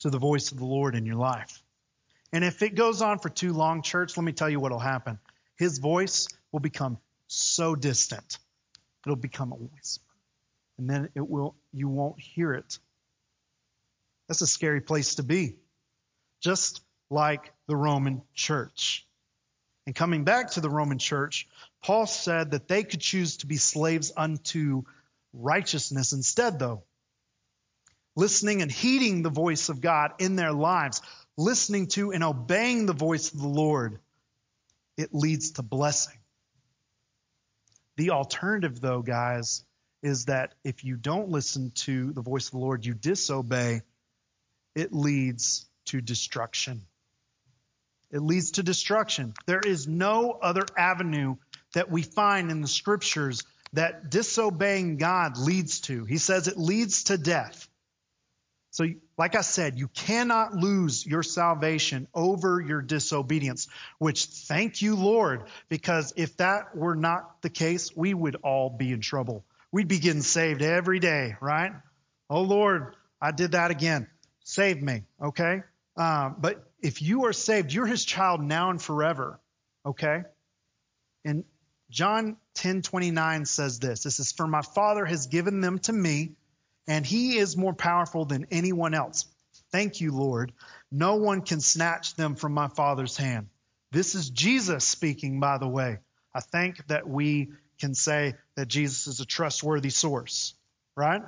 to 0.00 0.10
the 0.10 0.18
voice 0.18 0.50
of 0.50 0.58
the 0.58 0.64
Lord 0.64 0.96
in 0.96 1.06
your 1.06 1.16
life. 1.16 1.61
And 2.32 2.44
if 2.44 2.62
it 2.62 2.74
goes 2.74 3.02
on 3.02 3.18
for 3.18 3.28
too 3.28 3.52
long, 3.52 3.82
church, 3.82 4.16
let 4.16 4.24
me 4.24 4.32
tell 4.32 4.48
you 4.48 4.60
what 4.60 4.72
will 4.72 4.78
happen. 4.78 5.18
His 5.56 5.78
voice 5.78 6.28
will 6.50 6.60
become 6.60 6.98
so 7.26 7.74
distant. 7.74 8.38
It'll 9.04 9.16
become 9.16 9.52
a 9.52 9.56
whisper 9.56 10.12
and 10.82 10.90
then 10.90 11.08
it 11.14 11.28
will 11.28 11.54
you 11.72 11.88
won't 11.88 12.20
hear 12.20 12.52
it. 12.54 12.78
That's 14.28 14.40
a 14.42 14.46
scary 14.46 14.80
place 14.80 15.16
to 15.16 15.22
be. 15.22 15.56
Just 16.40 16.82
like 17.08 17.52
the 17.68 17.76
Roman 17.76 18.22
church. 18.34 19.06
And 19.86 19.94
coming 19.94 20.24
back 20.24 20.52
to 20.52 20.60
the 20.60 20.70
Roman 20.70 20.98
church, 20.98 21.48
Paul 21.82 22.06
said 22.06 22.52
that 22.52 22.66
they 22.66 22.82
could 22.82 23.00
choose 23.00 23.38
to 23.38 23.46
be 23.46 23.56
slaves 23.56 24.12
unto 24.16 24.82
righteousness 25.32 26.12
instead, 26.12 26.58
though. 26.58 26.82
Listening 28.16 28.62
and 28.62 28.70
heeding 28.70 29.22
the 29.22 29.30
voice 29.30 29.68
of 29.68 29.80
God 29.80 30.12
in 30.18 30.36
their 30.36 30.52
lives, 30.52 31.00
listening 31.36 31.88
to 31.88 32.12
and 32.12 32.22
obeying 32.22 32.86
the 32.86 32.92
voice 32.92 33.32
of 33.32 33.40
the 33.40 33.48
Lord, 33.48 33.98
it 34.96 35.14
leads 35.14 35.52
to 35.52 35.62
blessing. 35.62 36.18
The 37.96 38.10
alternative, 38.10 38.80
though, 38.80 39.02
guys, 39.02 39.64
is 40.02 40.26
that 40.26 40.54
if 40.64 40.84
you 40.84 40.96
don't 40.96 41.28
listen 41.28 41.70
to 41.70 42.12
the 42.12 42.22
voice 42.22 42.46
of 42.46 42.52
the 42.52 42.58
Lord, 42.58 42.84
you 42.84 42.94
disobey, 42.94 43.82
it 44.74 44.92
leads 44.92 45.68
to 45.86 46.00
destruction. 46.00 46.82
It 48.10 48.20
leads 48.20 48.52
to 48.52 48.62
destruction. 48.62 49.34
There 49.46 49.60
is 49.60 49.88
no 49.88 50.32
other 50.32 50.64
avenue 50.76 51.36
that 51.74 51.90
we 51.90 52.02
find 52.02 52.50
in 52.50 52.60
the 52.60 52.68
scriptures 52.68 53.42
that 53.72 54.10
disobeying 54.10 54.98
God 54.98 55.38
leads 55.38 55.80
to. 55.82 56.04
He 56.04 56.18
says 56.18 56.46
it 56.46 56.58
leads 56.58 57.04
to 57.04 57.16
death. 57.16 57.68
So, 58.72 58.86
like 59.16 59.36
I 59.36 59.42
said, 59.42 59.78
you 59.78 59.86
cannot 59.86 60.54
lose 60.54 61.06
your 61.06 61.22
salvation 61.22 62.08
over 62.12 62.60
your 62.60 62.82
disobedience, 62.82 63.68
which 63.98 64.26
thank 64.26 64.82
you, 64.82 64.96
Lord, 64.96 65.44
because 65.68 66.12
if 66.16 66.36
that 66.38 66.74
were 66.76 66.96
not 66.96 67.40
the 67.42 67.50
case, 67.50 67.94
we 67.94 68.12
would 68.12 68.36
all 68.42 68.70
be 68.70 68.90
in 68.92 69.00
trouble 69.00 69.44
we'd 69.72 69.88
be 69.88 69.98
getting 69.98 70.22
saved 70.22 70.62
every 70.62 71.00
day, 71.00 71.36
right? 71.40 71.72
Oh 72.30 72.42
Lord, 72.42 72.94
I 73.20 73.32
did 73.32 73.52
that 73.52 73.70
again. 73.70 74.06
Save 74.44 74.82
me, 74.82 75.02
okay? 75.20 75.62
Um, 75.96 76.36
but 76.38 76.70
if 76.80 77.02
you 77.02 77.24
are 77.24 77.32
saved, 77.32 77.72
you're 77.72 77.86
his 77.86 78.04
child 78.04 78.42
now 78.42 78.70
and 78.70 78.80
forever, 78.80 79.40
okay? 79.84 80.22
And 81.24 81.44
John 81.90 82.36
10 82.54 82.82
29 82.82 83.44
says 83.46 83.78
this. 83.78 84.02
This 84.02 84.20
is 84.20 84.32
for 84.32 84.46
my 84.46 84.62
Father 84.62 85.04
has 85.04 85.26
given 85.26 85.60
them 85.60 85.78
to 85.80 85.92
me, 85.92 86.32
and 86.86 87.06
he 87.06 87.38
is 87.38 87.56
more 87.56 87.74
powerful 87.74 88.24
than 88.24 88.46
anyone 88.50 88.94
else. 88.94 89.26
Thank 89.70 90.00
you, 90.00 90.12
Lord. 90.12 90.52
No 90.90 91.16
one 91.16 91.42
can 91.42 91.60
snatch 91.60 92.14
them 92.14 92.34
from 92.34 92.52
my 92.52 92.68
Father's 92.68 93.16
hand. 93.16 93.48
This 93.90 94.14
is 94.14 94.30
Jesus 94.30 94.84
speaking, 94.84 95.40
by 95.40 95.58
the 95.58 95.68
way. 95.68 95.98
I 96.34 96.40
think 96.40 96.86
that 96.88 97.08
we 97.08 97.52
can 97.78 97.94
say 97.94 98.34
that 98.56 98.68
Jesus 98.68 99.06
is 99.06 99.20
a 99.20 99.26
trustworthy 99.26 99.90
source, 99.90 100.54
right? 100.96 101.22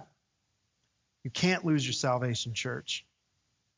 You 1.22 1.30
can't 1.30 1.64
lose 1.64 1.86
your 1.86 1.94
salvation, 1.94 2.54
church. 2.54 3.04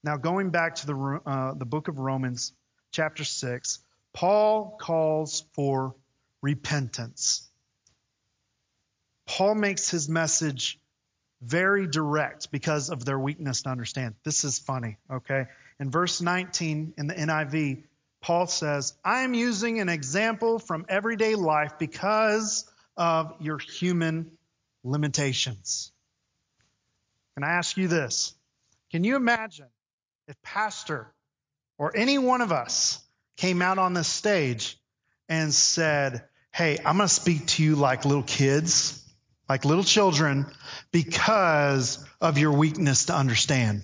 Now, 0.02 0.16
going 0.16 0.50
back 0.50 0.76
to 0.76 0.86
the, 0.86 1.20
uh, 1.26 1.54
the 1.54 1.64
book 1.64 1.88
of 1.88 1.98
Romans, 1.98 2.52
chapter 2.92 3.24
6, 3.24 3.78
Paul 4.12 4.76
calls 4.80 5.44
for 5.52 5.94
repentance. 6.42 7.48
Paul 9.26 9.56
makes 9.56 9.90
his 9.90 10.08
message 10.08 10.78
very 11.42 11.86
direct 11.86 12.50
because 12.50 12.90
of 12.90 13.04
their 13.04 13.18
weakness 13.18 13.62
to 13.62 13.68
understand. 13.68 14.14
This 14.24 14.44
is 14.44 14.58
funny, 14.58 14.96
okay? 15.10 15.46
In 15.78 15.90
verse 15.90 16.20
19 16.20 16.94
in 16.96 17.06
the 17.06 17.14
NIV, 17.14 17.84
Paul 18.20 18.46
says, 18.46 18.94
I 19.04 19.20
am 19.22 19.34
using 19.34 19.80
an 19.80 19.88
example 19.88 20.58
from 20.58 20.86
everyday 20.88 21.34
life 21.34 21.78
because 21.78 22.70
of 22.96 23.34
your 23.40 23.58
human 23.58 24.30
limitations. 24.82 25.92
Can 27.34 27.44
I 27.44 27.52
ask 27.52 27.76
you 27.76 27.88
this? 27.88 28.34
Can 28.90 29.04
you 29.04 29.16
imagine 29.16 29.66
if 30.26 30.40
Pastor 30.42 31.12
or 31.78 31.94
any 31.94 32.18
one 32.18 32.40
of 32.40 32.52
us 32.52 33.00
came 33.36 33.60
out 33.60 33.78
on 33.78 33.92
this 33.92 34.08
stage 34.08 34.78
and 35.28 35.52
said, 35.52 36.24
Hey, 36.52 36.78
I'm 36.78 36.96
going 36.96 37.08
to 37.08 37.14
speak 37.14 37.46
to 37.48 37.62
you 37.62 37.76
like 37.76 38.06
little 38.06 38.22
kids, 38.22 39.05
like 39.48 39.64
little 39.64 39.84
children, 39.84 40.46
because 40.92 42.04
of 42.20 42.38
your 42.38 42.52
weakness 42.52 43.06
to 43.06 43.14
understand. 43.14 43.82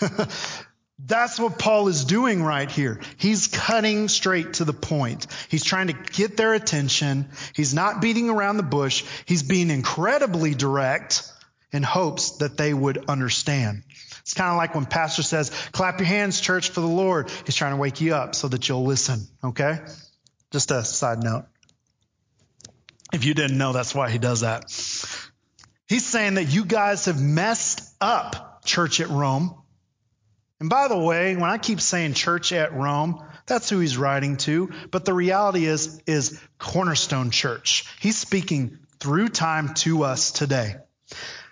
That's 0.98 1.40
what 1.40 1.58
Paul 1.58 1.88
is 1.88 2.04
doing 2.04 2.42
right 2.42 2.70
here. 2.70 3.00
He's 3.16 3.48
cutting 3.48 4.08
straight 4.08 4.54
to 4.54 4.64
the 4.64 4.72
point. 4.72 5.26
He's 5.48 5.64
trying 5.64 5.88
to 5.88 5.92
get 5.92 6.36
their 6.36 6.54
attention. 6.54 7.28
He's 7.54 7.74
not 7.74 8.00
beating 8.00 8.30
around 8.30 8.56
the 8.56 8.62
bush. 8.62 9.04
He's 9.26 9.42
being 9.42 9.70
incredibly 9.70 10.54
direct 10.54 11.30
in 11.72 11.82
hopes 11.82 12.38
that 12.38 12.56
they 12.56 12.72
would 12.72 13.06
understand. 13.08 13.82
It's 14.20 14.34
kind 14.34 14.50
of 14.50 14.56
like 14.56 14.74
when 14.74 14.86
pastor 14.86 15.22
says, 15.22 15.50
clap 15.72 15.98
your 15.98 16.06
hands, 16.06 16.40
church, 16.40 16.70
for 16.70 16.80
the 16.80 16.86
Lord. 16.86 17.28
He's 17.44 17.56
trying 17.56 17.72
to 17.72 17.76
wake 17.76 18.00
you 18.00 18.14
up 18.14 18.34
so 18.34 18.48
that 18.48 18.68
you'll 18.68 18.84
listen. 18.84 19.26
Okay? 19.42 19.80
Just 20.52 20.70
a 20.70 20.84
side 20.84 21.22
note. 21.22 21.44
If 23.12 23.24
you 23.24 23.34
didn't 23.34 23.58
know, 23.58 23.72
that's 23.72 23.94
why 23.94 24.10
he 24.10 24.18
does 24.18 24.40
that. 24.40 24.70
He's 25.88 26.06
saying 26.06 26.34
that 26.34 26.44
you 26.44 26.64
guys 26.64 27.06
have 27.06 27.22
messed 27.22 27.82
up 28.00 28.64
church 28.64 29.00
at 29.00 29.08
Rome 29.10 29.54
and 30.64 30.70
by 30.70 30.88
the 30.88 30.98
way, 30.98 31.34
when 31.34 31.50
I 31.50 31.58
keep 31.58 31.78
saying 31.78 32.14
church 32.14 32.50
at 32.52 32.72
Rome, 32.72 33.22
that's 33.44 33.68
who 33.68 33.80
he's 33.80 33.98
writing 33.98 34.38
to. 34.38 34.70
But 34.90 35.04
the 35.04 35.12
reality 35.12 35.66
is, 35.66 36.00
is 36.06 36.40
Cornerstone 36.58 37.30
Church. 37.30 37.84
He's 38.00 38.16
speaking 38.16 38.78
through 38.98 39.28
time 39.28 39.74
to 39.74 40.04
us 40.04 40.32
today. 40.32 40.76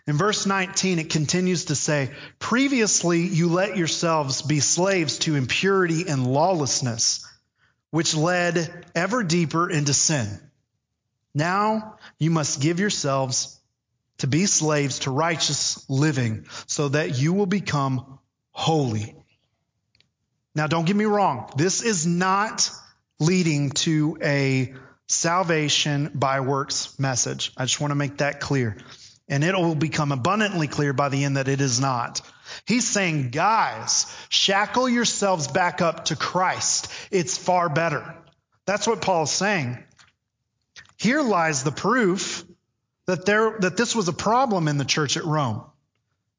In 0.07 0.17
verse 0.17 0.47
19, 0.47 0.99
it 0.99 1.11
continues 1.11 1.67
to 1.67 1.75
say, 1.75 2.11
Previously 2.39 3.27
you 3.27 3.49
let 3.51 3.77
yourselves 3.77 4.41
be 4.41 4.61
slaves 4.61 5.19
to 5.19 5.37
impurity 5.37 6.09
and 6.09 6.27
lawlessness, 6.27 7.27
which 7.91 8.15
led 8.15 8.87
ever 8.95 9.23
deeper 9.23 9.69
into 9.69 9.93
sin. 9.93 10.27
Now 11.35 11.99
you 12.19 12.31
must 12.31 12.63
give 12.63 12.81
yourselves 12.81 13.61
to 14.23 14.29
be 14.29 14.47
slaves 14.47 15.01
to 15.01 15.11
righteous 15.11 15.85
living 15.91 16.47
so 16.69 16.89
that 16.89 17.19
you 17.19 17.33
will 17.33 17.47
become 17.47 18.21
holy. 18.53 19.17
Now, 20.55 20.69
don't 20.69 20.85
get 20.85 20.95
me 20.95 21.07
wrong. 21.07 21.51
This 21.57 21.83
is 21.83 22.07
not 22.07 22.71
leading 23.19 23.71
to 23.71 24.17
a 24.23 24.75
salvation 25.09 26.13
by 26.15 26.39
works 26.39 26.97
message. 27.01 27.53
I 27.57 27.65
just 27.65 27.81
want 27.81 27.91
to 27.91 27.97
make 27.97 28.19
that 28.19 28.39
clear. 28.39 28.77
And 29.29 29.43
it 29.43 29.57
will 29.57 29.75
become 29.75 30.13
abundantly 30.13 30.69
clear 30.69 30.93
by 30.93 31.09
the 31.09 31.25
end 31.25 31.37
that 31.37 31.49
it 31.49 31.61
is 31.61 31.81
not. 31.81 32.21
He's 32.65 32.87
saying, 32.87 33.31
guys, 33.31 34.07
shackle 34.29 34.89
yourselves 34.89 35.49
back 35.49 35.83
up 35.83 36.05
to 36.07 36.17
Christ. 36.17 36.93
It's 37.11 37.37
far 37.37 37.69
better. 37.69 38.15
That's 38.67 38.87
what 38.87 39.03
Paul 39.03 39.25
is 39.25 39.33
saying. 39.33 39.83
Here 40.97 41.23
lies 41.23 41.65
the 41.65 41.73
proof 41.73 42.45
that 43.07 43.27
there, 43.27 43.59
that 43.61 43.77
this 43.77 43.95
was 43.95 44.09
a 44.09 44.13
problem 44.13 44.69
in 44.69 44.79
the 44.79 44.85
church 44.85 45.17
at 45.17 45.25
Rome. 45.25 45.63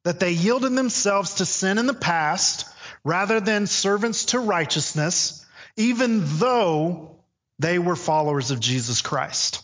That 0.04 0.20
they 0.20 0.32
yielded 0.32 0.74
themselves 0.76 1.36
to 1.36 1.46
sin 1.46 1.78
in 1.78 1.88
the 1.88 1.94
past 1.94 2.66
rather 3.04 3.40
than 3.40 3.68
servants 3.68 4.26
to 4.26 4.40
righteousness, 4.40 5.46
even 5.78 6.22
though 6.40 7.18
they 7.60 7.80
were 7.80 7.96
followers 7.96 8.52
of 8.52 8.60
Jesus 8.60 9.02
Christ. 9.02 9.64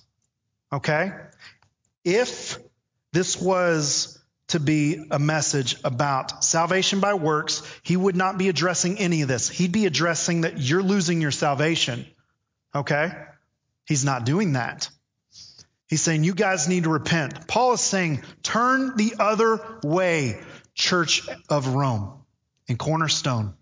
Okay? 0.72 1.12
If 2.04 2.58
this 3.12 3.40
was 3.42 4.20
to 4.50 4.60
be 4.60 5.06
a 5.12 5.20
message 5.20 5.76
about 5.84 6.44
salvation 6.44 7.00
by 7.00 7.14
works, 7.14 7.62
he 7.84 7.96
would 7.96 8.16
not 8.16 8.38
be 8.38 8.50
addressing 8.50 8.98
any 8.98 9.22
of 9.22 9.28
this. 9.28 9.50
He'd 9.50 9.72
be 9.72 9.86
addressing 9.86 10.42
that 10.42 10.58
you're 10.58 10.84
losing 10.84 11.22
your 11.22 11.32
salvation. 11.32 12.06
Okay? 12.74 13.12
He's 13.86 14.06
not 14.06 14.26
doing 14.26 14.54
that. 14.54 14.90
He's 15.90 16.02
saying 16.02 16.24
you 16.24 16.36
guys 16.36 16.68
need 16.68 16.84
to 16.84 16.90
repent. 16.90 17.48
Paul 17.48 17.74
is 17.74 17.82
saying 17.82 18.22
turn 18.44 18.96
the 18.96 19.16
other 19.18 19.80
way, 19.84 20.40
Church 20.76 21.28
of 21.50 21.68
Rome 21.70 22.14
and 22.68 22.78
Cornerstone. 22.78 23.56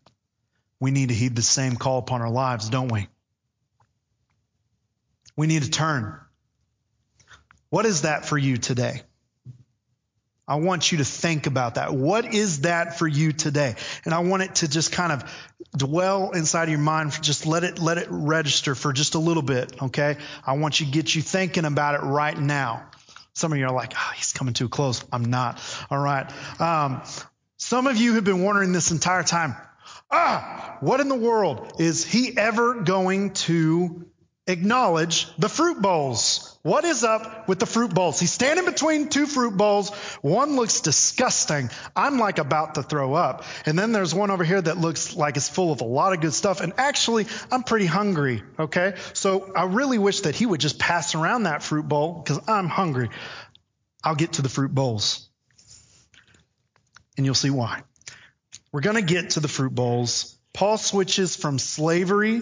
We 0.79 0.91
need 0.91 1.09
to 1.09 1.15
heed 1.15 1.37
the 1.37 1.41
same 1.41 1.77
call 1.77 1.99
upon 1.99 2.21
our 2.21 2.29
lives, 2.29 2.69
don't 2.69 2.91
we? 2.91 3.07
We 5.37 5.47
need 5.47 5.63
to 5.63 5.69
turn. 5.69 6.19
What 7.69 7.85
is 7.85 8.01
that 8.01 8.25
for 8.25 8.37
you 8.37 8.57
today? 8.57 9.03
I 10.47 10.55
want 10.55 10.91
you 10.91 10.99
to 10.99 11.05
think 11.05 11.45
about 11.45 11.75
that. 11.75 11.93
What 11.93 12.33
is 12.33 12.61
that 12.61 12.97
for 12.97 13.07
you 13.07 13.33
today? 13.33 13.75
And 14.05 14.13
I 14.13 14.19
want 14.19 14.43
it 14.43 14.55
to 14.55 14.69
just 14.69 14.93
kind 14.93 15.11
of 15.11 15.29
dwell 15.75 16.31
inside 16.31 16.63
of 16.63 16.69
your 16.69 16.79
mind. 16.79 17.21
Just 17.21 17.45
let 17.45 17.65
it, 17.65 17.79
let 17.79 17.97
it 17.97 18.07
register 18.09 18.73
for 18.73 18.93
just 18.93 19.15
a 19.15 19.19
little 19.19 19.43
bit. 19.43 19.83
Okay. 19.83 20.15
I 20.45 20.53
want 20.53 20.79
you 20.79 20.85
to 20.85 20.91
get 20.91 21.13
you 21.13 21.21
thinking 21.21 21.65
about 21.65 21.95
it 21.95 22.05
right 22.05 22.39
now. 22.39 22.89
Some 23.33 23.51
of 23.51 23.59
you 23.59 23.65
are 23.65 23.73
like, 23.73 23.93
oh, 23.95 24.11
he's 24.15 24.31
coming 24.31 24.53
too 24.53 24.69
close. 24.69 25.03
I'm 25.11 25.25
not. 25.25 25.61
All 25.91 25.99
right. 25.99 26.31
Um, 26.61 27.03
some 27.57 27.85
of 27.85 27.97
you 27.97 28.13
have 28.13 28.23
been 28.23 28.41
wondering 28.41 28.71
this 28.71 28.91
entire 28.91 29.23
time, 29.23 29.55
ah, 30.09 30.77
what 30.79 31.01
in 31.01 31.09
the 31.09 31.15
world 31.15 31.73
is 31.79 32.05
he 32.05 32.37
ever 32.37 32.81
going 32.81 33.33
to 33.33 34.06
acknowledge 34.47 35.27
the 35.37 35.49
fruit 35.49 35.81
bowls. 35.81 36.57
What 36.63 36.83
is 36.83 37.03
up 37.03 37.47
with 37.47 37.59
the 37.59 37.65
fruit 37.65 37.93
bowls? 37.93 38.19
He's 38.19 38.31
standing 38.31 38.65
between 38.65 39.09
two 39.09 39.25
fruit 39.25 39.55
bowls. 39.55 39.89
One 40.21 40.55
looks 40.55 40.81
disgusting. 40.81 41.69
I'm 41.95 42.17
like 42.17 42.39
about 42.39 42.75
to 42.75 42.83
throw 42.83 43.13
up. 43.13 43.45
And 43.65 43.77
then 43.77 43.91
there's 43.91 44.13
one 44.13 44.31
over 44.31 44.43
here 44.43 44.61
that 44.61 44.77
looks 44.77 45.15
like 45.15 45.37
it's 45.37 45.47
full 45.47 45.71
of 45.71 45.81
a 45.81 45.85
lot 45.85 46.13
of 46.13 46.19
good 46.19 46.33
stuff. 46.33 46.59
And 46.59 46.73
actually, 46.77 47.27
I'm 47.51 47.63
pretty 47.63 47.85
hungry. 47.85 48.43
Okay. 48.59 48.95
So 49.13 49.53
I 49.55 49.65
really 49.65 49.97
wish 49.97 50.21
that 50.21 50.35
he 50.35 50.45
would 50.45 50.59
just 50.59 50.79
pass 50.79 51.15
around 51.15 51.43
that 51.43 51.63
fruit 51.63 51.87
bowl 51.87 52.21
because 52.21 52.39
I'm 52.49 52.67
hungry. 52.67 53.09
I'll 54.03 54.15
get 54.15 54.33
to 54.33 54.41
the 54.41 54.49
fruit 54.49 54.73
bowls. 54.73 55.29
And 57.15 57.25
you'll 57.25 57.35
see 57.35 57.49
why. 57.49 57.81
We're 58.71 58.81
going 58.81 58.97
to 58.97 59.01
get 59.01 59.31
to 59.31 59.39
the 59.39 59.47
fruit 59.47 59.73
bowls. 59.73 60.37
Paul 60.53 60.77
switches 60.77 61.35
from 61.35 61.59
slavery 61.59 62.41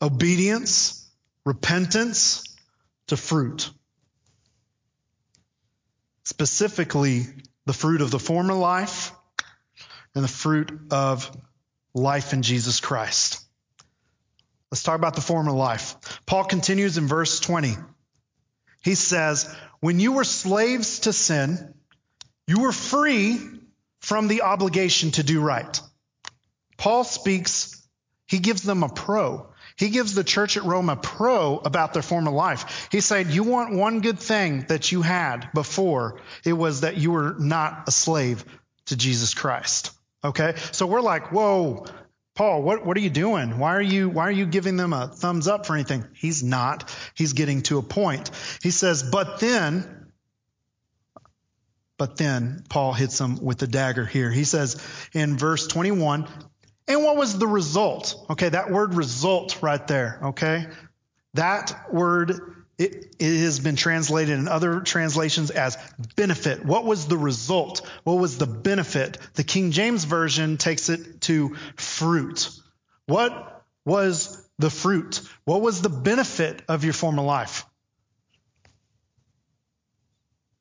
obedience, 0.00 1.08
repentance 1.44 2.44
to 3.08 3.16
fruit. 3.16 3.70
Specifically, 6.24 7.26
the 7.66 7.72
fruit 7.72 8.00
of 8.00 8.10
the 8.10 8.18
former 8.18 8.54
life 8.54 9.12
and 10.14 10.24
the 10.24 10.28
fruit 10.28 10.72
of 10.90 11.30
life 11.94 12.32
in 12.32 12.42
Jesus 12.42 12.80
Christ. 12.80 13.42
Let's 14.70 14.82
talk 14.82 14.96
about 14.96 15.14
the 15.14 15.20
former 15.20 15.52
life. 15.52 15.96
Paul 16.26 16.44
continues 16.44 16.98
in 16.98 17.06
verse 17.06 17.38
20. 17.40 17.76
He 18.82 18.94
says, 18.94 19.54
When 19.80 20.00
you 20.00 20.12
were 20.12 20.24
slaves 20.24 21.00
to 21.00 21.12
sin, 21.12 21.74
you 22.46 22.60
were 22.60 22.72
free 22.72 23.40
from 24.00 24.28
the 24.28 24.42
obligation 24.42 25.12
to 25.12 25.22
do 25.22 25.40
right. 25.40 25.80
Paul 26.76 27.04
speaks, 27.04 27.80
he 28.26 28.38
gives 28.38 28.62
them 28.62 28.82
a 28.82 28.88
pro. 28.88 29.48
He 29.76 29.90
gives 29.90 30.14
the 30.14 30.24
church 30.24 30.56
at 30.56 30.64
Rome 30.64 30.88
a 30.88 30.96
pro 30.96 31.58
about 31.58 31.92
their 31.92 32.02
former 32.02 32.30
life. 32.30 32.88
He 32.90 33.00
said, 33.00 33.28
You 33.28 33.42
want 33.42 33.74
one 33.74 34.00
good 34.00 34.18
thing 34.18 34.64
that 34.68 34.90
you 34.90 35.02
had 35.02 35.50
before, 35.52 36.20
it 36.44 36.54
was 36.54 36.80
that 36.80 36.96
you 36.96 37.10
were 37.10 37.36
not 37.38 37.84
a 37.86 37.90
slave 37.90 38.44
to 38.86 38.96
Jesus 38.96 39.34
Christ. 39.34 39.92
Okay? 40.24 40.54
So 40.72 40.86
we're 40.86 41.02
like, 41.02 41.30
Whoa, 41.30 41.84
Paul, 42.34 42.62
what, 42.62 42.84
what 42.84 42.96
are 42.96 43.00
you 43.00 43.10
doing? 43.10 43.58
Why 43.58 43.74
are 43.74 43.82
you, 43.82 44.08
why 44.08 44.24
are 44.28 44.32
you 44.32 44.46
giving 44.46 44.76
them 44.76 44.92
a 44.92 45.08
thumbs 45.08 45.48
up 45.48 45.66
for 45.66 45.74
anything? 45.74 46.06
He's 46.14 46.42
not. 46.42 46.94
He's 47.14 47.32
getting 47.32 47.62
to 47.62 47.78
a 47.78 47.82
point. 47.82 48.30
He 48.62 48.70
says, 48.70 49.02
But 49.02 49.40
then, 49.40 50.12
but 51.98 52.16
then 52.16 52.64
Paul 52.68 52.92
hits 52.92 53.18
them 53.18 53.42
with 53.42 53.58
the 53.58 53.66
dagger 53.66 54.04
here. 54.06 54.30
He 54.30 54.44
says 54.44 54.80
in 55.12 55.36
verse 55.38 55.66
21, 55.66 56.28
and 56.88 57.02
what 57.02 57.16
was 57.16 57.38
the 57.38 57.46
result? 57.46 58.26
Okay, 58.30 58.48
that 58.48 58.70
word 58.70 58.94
result 58.94 59.62
right 59.62 59.84
there, 59.86 60.20
okay? 60.22 60.66
That 61.34 61.92
word, 61.92 62.64
it, 62.78 63.16
it, 63.18 63.40
has 63.40 63.58
been 63.58 63.76
translated 63.76 64.38
in 64.38 64.46
other 64.46 64.80
translations 64.80 65.50
as 65.50 65.76
benefit. 66.14 66.64
What 66.64 66.84
was 66.84 67.08
the 67.08 67.18
result? 67.18 67.86
What 68.04 68.14
was 68.14 68.38
the 68.38 68.46
benefit? 68.46 69.18
The 69.34 69.44
King 69.44 69.72
James 69.72 70.04
Version 70.04 70.58
takes 70.58 70.88
it 70.88 71.20
to 71.22 71.56
fruit. 71.76 72.50
What 73.06 73.64
was 73.84 74.46
the 74.58 74.70
fruit? 74.70 75.20
What 75.44 75.62
was 75.62 75.82
the 75.82 75.88
benefit 75.88 76.62
of 76.68 76.84
your 76.84 76.92
former 76.92 77.22
life? 77.22 77.66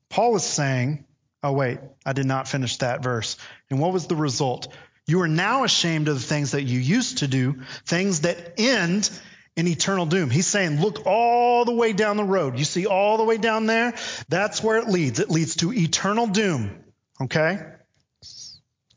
Paul 0.09 0.35
is 0.35 0.43
saying, 0.43 1.05
oh, 1.43 1.51
wait, 1.51 1.79
I 2.05 2.13
did 2.13 2.25
not 2.25 2.47
finish 2.47 2.77
that 2.77 3.03
verse. 3.03 3.37
And 3.69 3.79
what 3.79 3.93
was 3.93 4.07
the 4.07 4.15
result? 4.15 4.69
You 5.07 5.21
are 5.21 5.27
now 5.27 5.63
ashamed 5.63 6.07
of 6.07 6.15
the 6.15 6.25
things 6.25 6.51
that 6.51 6.63
you 6.63 6.79
used 6.79 7.19
to 7.19 7.27
do, 7.27 7.61
things 7.85 8.21
that 8.21 8.55
end 8.57 9.09
in 9.55 9.67
eternal 9.67 10.05
doom. 10.05 10.29
He's 10.29 10.47
saying, 10.47 10.81
look 10.81 11.05
all 11.05 11.63
the 11.63 11.73
way 11.73 11.93
down 11.93 12.17
the 12.17 12.23
road. 12.23 12.57
You 12.57 12.65
see 12.65 12.87
all 12.87 13.17
the 13.17 13.23
way 13.23 13.37
down 13.37 13.67
there? 13.67 13.93
That's 14.29 14.63
where 14.63 14.77
it 14.77 14.87
leads. 14.87 15.19
It 15.19 15.29
leads 15.29 15.57
to 15.57 15.71
eternal 15.71 16.27
doom. 16.27 16.83
Okay? 17.21 17.59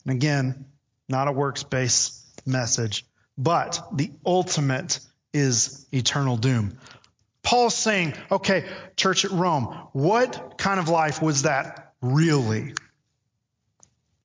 And 0.07 0.17
again, 0.17 0.67
not 1.09 1.29
a 1.29 1.33
works 1.33 1.63
based 1.63 2.25
message, 2.47 3.07
but 3.37 3.81
the 3.93 4.11
ultimate 4.25 5.01
is 5.33 5.87
eternal 5.93 6.37
doom. 6.37 6.79
Paul's 7.43 7.75
saying, 7.75 8.15
okay, 8.31 8.67
church 8.97 9.25
at 9.25 9.31
Rome, 9.31 9.65
what 9.93 10.59
kind 10.59 10.81
of 10.81 10.89
life 10.89 11.23
was 11.23 11.43
that 11.43 11.93
really? 12.01 12.75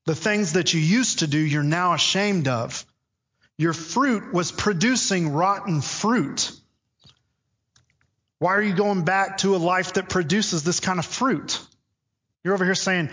The 0.05 0.15
things 0.15 0.53
that 0.53 0.73
you 0.73 0.81
used 0.81 1.19
to 1.19 1.27
do, 1.27 1.37
you're 1.37 1.63
now 1.63 1.93
ashamed 1.93 2.47
of. 2.47 2.85
Your 3.57 3.73
fruit 3.73 4.33
was 4.33 4.51
producing 4.51 5.29
rotten 5.29 5.81
fruit. 5.81 6.51
Why 8.39 8.55
are 8.55 8.61
you 8.61 8.73
going 8.73 9.05
back 9.05 9.37
to 9.39 9.55
a 9.55 9.57
life 9.57 9.93
that 9.93 10.09
produces 10.09 10.63
this 10.63 10.79
kind 10.79 10.99
of 10.99 11.05
fruit? 11.05 11.59
You're 12.43 12.53
over 12.53 12.65
here 12.65 12.75
saying, 12.75 13.09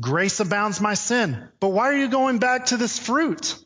Grace 0.00 0.40
abounds 0.40 0.80
my 0.80 0.94
sin. 0.94 1.48
But 1.60 1.68
why 1.68 1.90
are 1.90 1.96
you 1.96 2.08
going 2.08 2.38
back 2.38 2.66
to 2.66 2.76
this 2.76 2.98
fruit? 2.98 3.56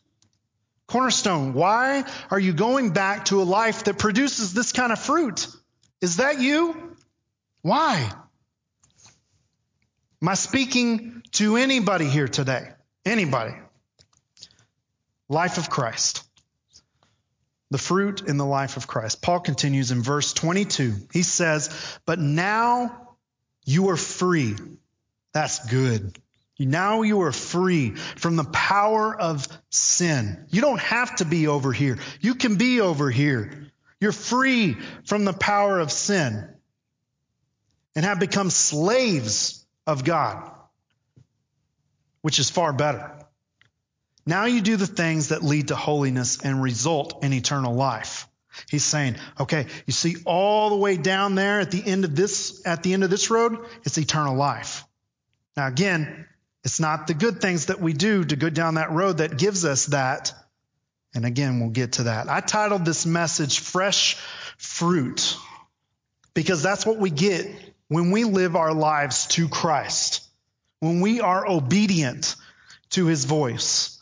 Cornerstone, 0.87 1.55
why 1.55 2.05
are 2.31 2.38
you 2.38 2.53
going 2.53 2.90
back 2.90 3.27
to 3.27 3.40
a 3.40 3.44
life 3.44 3.85
that 3.85 3.98
produces 3.98 4.53
this 4.53 4.72
kind 4.72 4.92
of 4.92 4.98
fruit? 4.98 5.46
Is 6.01 6.16
that 6.16 6.40
you? 6.40 6.96
Why? 7.62 8.12
Am 10.22 10.28
I 10.28 10.35
speaking 10.35 11.22
to 11.33 11.57
anybody 11.57 12.07
here 12.07 12.28
today? 12.28 12.70
Anybody? 13.04 13.54
Life 15.28 15.59
of 15.59 15.70
Christ. 15.70 16.24
The 17.70 17.78
fruit 17.78 18.22
in 18.22 18.38
the 18.38 18.46
life 18.46 18.76
of 18.76 18.87
Christ. 18.87 19.22
Paul 19.22 19.40
continues 19.40 19.90
in 19.90 20.02
verse 20.02 20.33
22. 20.33 20.94
He 21.12 21.22
says, 21.22 21.98
But 22.07 22.18
now 22.18 23.09
You 23.64 23.90
are 23.90 23.98
free. 23.98 24.57
That's 25.35 25.68
good. 25.68 26.18
Now 26.59 27.02
you 27.02 27.20
are 27.20 27.33
free 27.33 27.94
from 27.94 28.37
the 28.37 28.44
power 28.44 29.14
of 29.14 29.46
sin. 29.68 30.46
You 30.48 30.62
don't 30.62 30.81
have 30.81 31.16
to 31.16 31.26
be 31.26 31.48
over 31.48 31.70
here. 31.70 31.98
You 32.22 32.35
can 32.35 32.57
be 32.57 32.81
over 32.81 33.11
here. 33.11 33.70
You're 34.00 34.12
free 34.12 34.78
from 35.04 35.26
the 35.26 35.35
power 35.35 35.78
of 35.78 35.92
sin 35.92 36.48
and 37.94 38.07
have 38.07 38.18
become 38.18 38.48
slaves 38.48 39.58
of 39.88 40.05
God, 40.05 40.48
which 42.20 42.38
is 42.38 42.51
far 42.51 42.74
better. 42.74 43.11
Now 44.27 44.44
you 44.44 44.61
do 44.61 44.77
the 44.77 44.87
things 44.87 45.29
that 45.29 45.42
lead 45.42 45.68
to 45.68 45.77
holiness 45.77 46.38
and 46.44 46.62
result 46.62 47.24
in 47.24 47.33
eternal 47.33 47.74
life. 47.74 48.29
He's 48.70 48.85
saying, 48.85 49.16
okay, 49.40 49.66
you 49.87 49.94
see 49.94 50.16
all 50.27 50.68
the 50.68 50.77
way 50.77 50.98
down 50.98 51.35
there 51.35 51.61
at 51.61 51.70
the 51.70 51.83
end 51.85 52.05
of 52.05 52.14
this, 52.14 52.62
at 52.66 52.83
the 52.83 52.92
end 52.92 53.03
of 53.03 53.09
this 53.09 53.31
road, 53.31 53.59
it's 53.85 53.96
eternal 53.96 54.37
life. 54.37 54.85
Now 55.57 55.68
again, 55.68 56.27
it's 56.64 56.81
not 56.81 57.07
the 57.07 57.14
good 57.14 57.40
things 57.40 57.66
that 57.66 57.81
we 57.81 57.94
do 57.94 58.24
to 58.24 58.37
go 58.37 58.51
down 58.51 58.74
that 58.74 58.90
road 58.90 59.18
that 59.18 59.38
gives 59.38 59.64
us 59.64 59.87
that. 59.87 60.35
And 61.14 61.24
again, 61.24 61.61
we'll 61.61 61.70
get 61.70 61.92
to 61.92 62.03
that. 62.05 62.29
I 62.29 62.40
titled 62.40 62.85
this 62.85 63.07
message 63.07 63.61
Fresh 63.61 64.16
Fruit 64.59 65.37
because 66.35 66.62
that's 66.62 66.85
what 66.85 66.98
we 66.98 67.09
get 67.09 67.46
when 67.88 68.11
we 68.11 68.24
live 68.24 68.57
our 68.57 68.72
lives 68.72 69.27
to 69.29 69.48
Christ, 69.48 70.27
when 70.81 71.01
we 71.01 71.20
are 71.20 71.48
obedient 71.48 72.37
to 72.90 73.07
his 73.07 73.24
voice. 73.24 73.98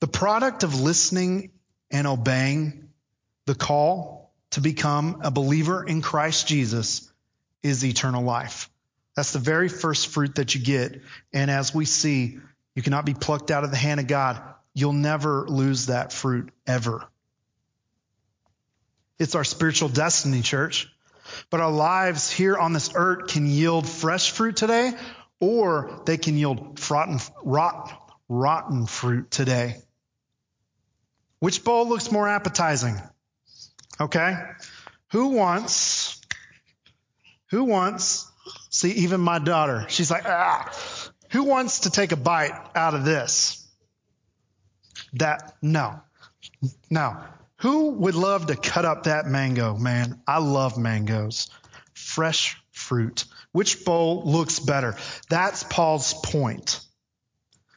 The 0.00 0.08
product 0.08 0.64
of 0.64 0.80
listening 0.80 1.50
and 1.90 2.06
obeying 2.06 2.88
the 3.46 3.54
call 3.54 4.32
to 4.50 4.60
become 4.60 5.20
a 5.22 5.30
believer 5.30 5.84
in 5.84 6.02
Christ 6.02 6.46
Jesus 6.46 7.10
is 7.62 7.84
eternal 7.84 8.22
life. 8.22 8.68
That's 9.14 9.32
the 9.32 9.38
very 9.38 9.68
first 9.68 10.08
fruit 10.08 10.36
that 10.36 10.54
you 10.54 10.60
get. 10.62 11.02
And 11.32 11.50
as 11.50 11.74
we 11.74 11.84
see, 11.84 12.38
you 12.74 12.82
cannot 12.82 13.04
be 13.04 13.14
plucked 13.14 13.50
out 13.50 13.64
of 13.64 13.70
the 13.70 13.76
hand 13.76 14.00
of 14.00 14.06
God. 14.06 14.42
You'll 14.74 14.94
never 14.94 15.46
lose 15.46 15.86
that 15.86 16.12
fruit 16.12 16.50
ever. 16.66 17.06
It's 19.18 19.34
our 19.34 19.44
spiritual 19.44 19.90
destiny, 19.90 20.40
church. 20.40 20.88
But 21.50 21.60
our 21.60 21.70
lives 21.70 22.30
here 22.30 22.56
on 22.56 22.72
this 22.72 22.90
earth 22.94 23.28
can 23.28 23.46
yield 23.46 23.88
fresh 23.88 24.30
fruit 24.30 24.56
today, 24.56 24.92
or 25.40 26.02
they 26.06 26.16
can 26.16 26.36
yield 26.36 26.80
rotten, 26.90 27.18
rotten, 27.44 27.96
rotten 28.28 28.86
fruit 28.86 29.30
today. 29.30 29.76
Which 31.40 31.64
bowl 31.64 31.88
looks 31.88 32.10
more 32.12 32.28
appetizing? 32.28 33.00
Okay. 34.00 34.36
Who 35.10 35.28
wants, 35.28 36.20
who 37.50 37.64
wants 37.64 38.32
See, 38.70 38.90
even 38.90 39.20
my 39.20 39.38
daughter, 39.38 39.84
she's 39.88 40.10
like, 40.10 40.24
ah, 40.26 40.72
who 41.30 41.44
wants 41.44 41.80
to 41.80 41.90
take 41.90 42.12
a 42.12 42.16
bite 42.16 42.58
out 42.74 42.94
of 42.94 43.04
this? 43.04 43.66
That, 45.14 45.56
no. 45.60 46.00
No. 46.90 47.18
Who 47.62 47.90
would 47.90 48.16
love 48.16 48.48
to 48.48 48.56
cut 48.56 48.84
up 48.84 49.04
that 49.04 49.26
mango, 49.26 49.76
man? 49.76 50.20
I 50.26 50.38
love 50.38 50.76
mangoes. 50.76 51.48
Fresh 51.94 52.60
fruit. 52.72 53.24
Which 53.52 53.84
bowl 53.84 54.24
looks 54.24 54.58
better? 54.58 54.96
That's 55.30 55.62
Paul's 55.62 56.12
point. 56.12 56.80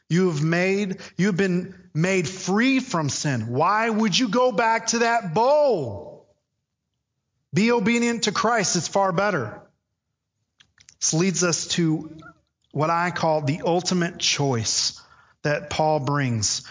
You 0.08 0.28
have 0.30 0.42
made, 0.42 0.98
you've 1.16 1.36
been 1.36 1.74
made 1.94 2.28
free 2.28 2.80
from 2.80 3.08
sin. 3.08 3.46
Why 3.46 3.88
would 3.88 4.18
you 4.18 4.28
go 4.28 4.50
back 4.50 4.88
to 4.88 4.98
that 5.00 5.34
bowl? 5.34 6.26
Be 7.54 7.70
obedient 7.70 8.24
to 8.24 8.32
Christ. 8.32 8.74
It's 8.74 8.88
far 8.88 9.12
better. 9.12 9.62
This 11.00 11.14
leads 11.14 11.44
us 11.44 11.68
to 11.68 12.10
what 12.72 12.90
I 12.90 13.12
call 13.12 13.42
the 13.42 13.62
ultimate 13.64 14.18
choice 14.18 15.00
that 15.42 15.70
Paul 15.70 16.00
brings. 16.00 16.66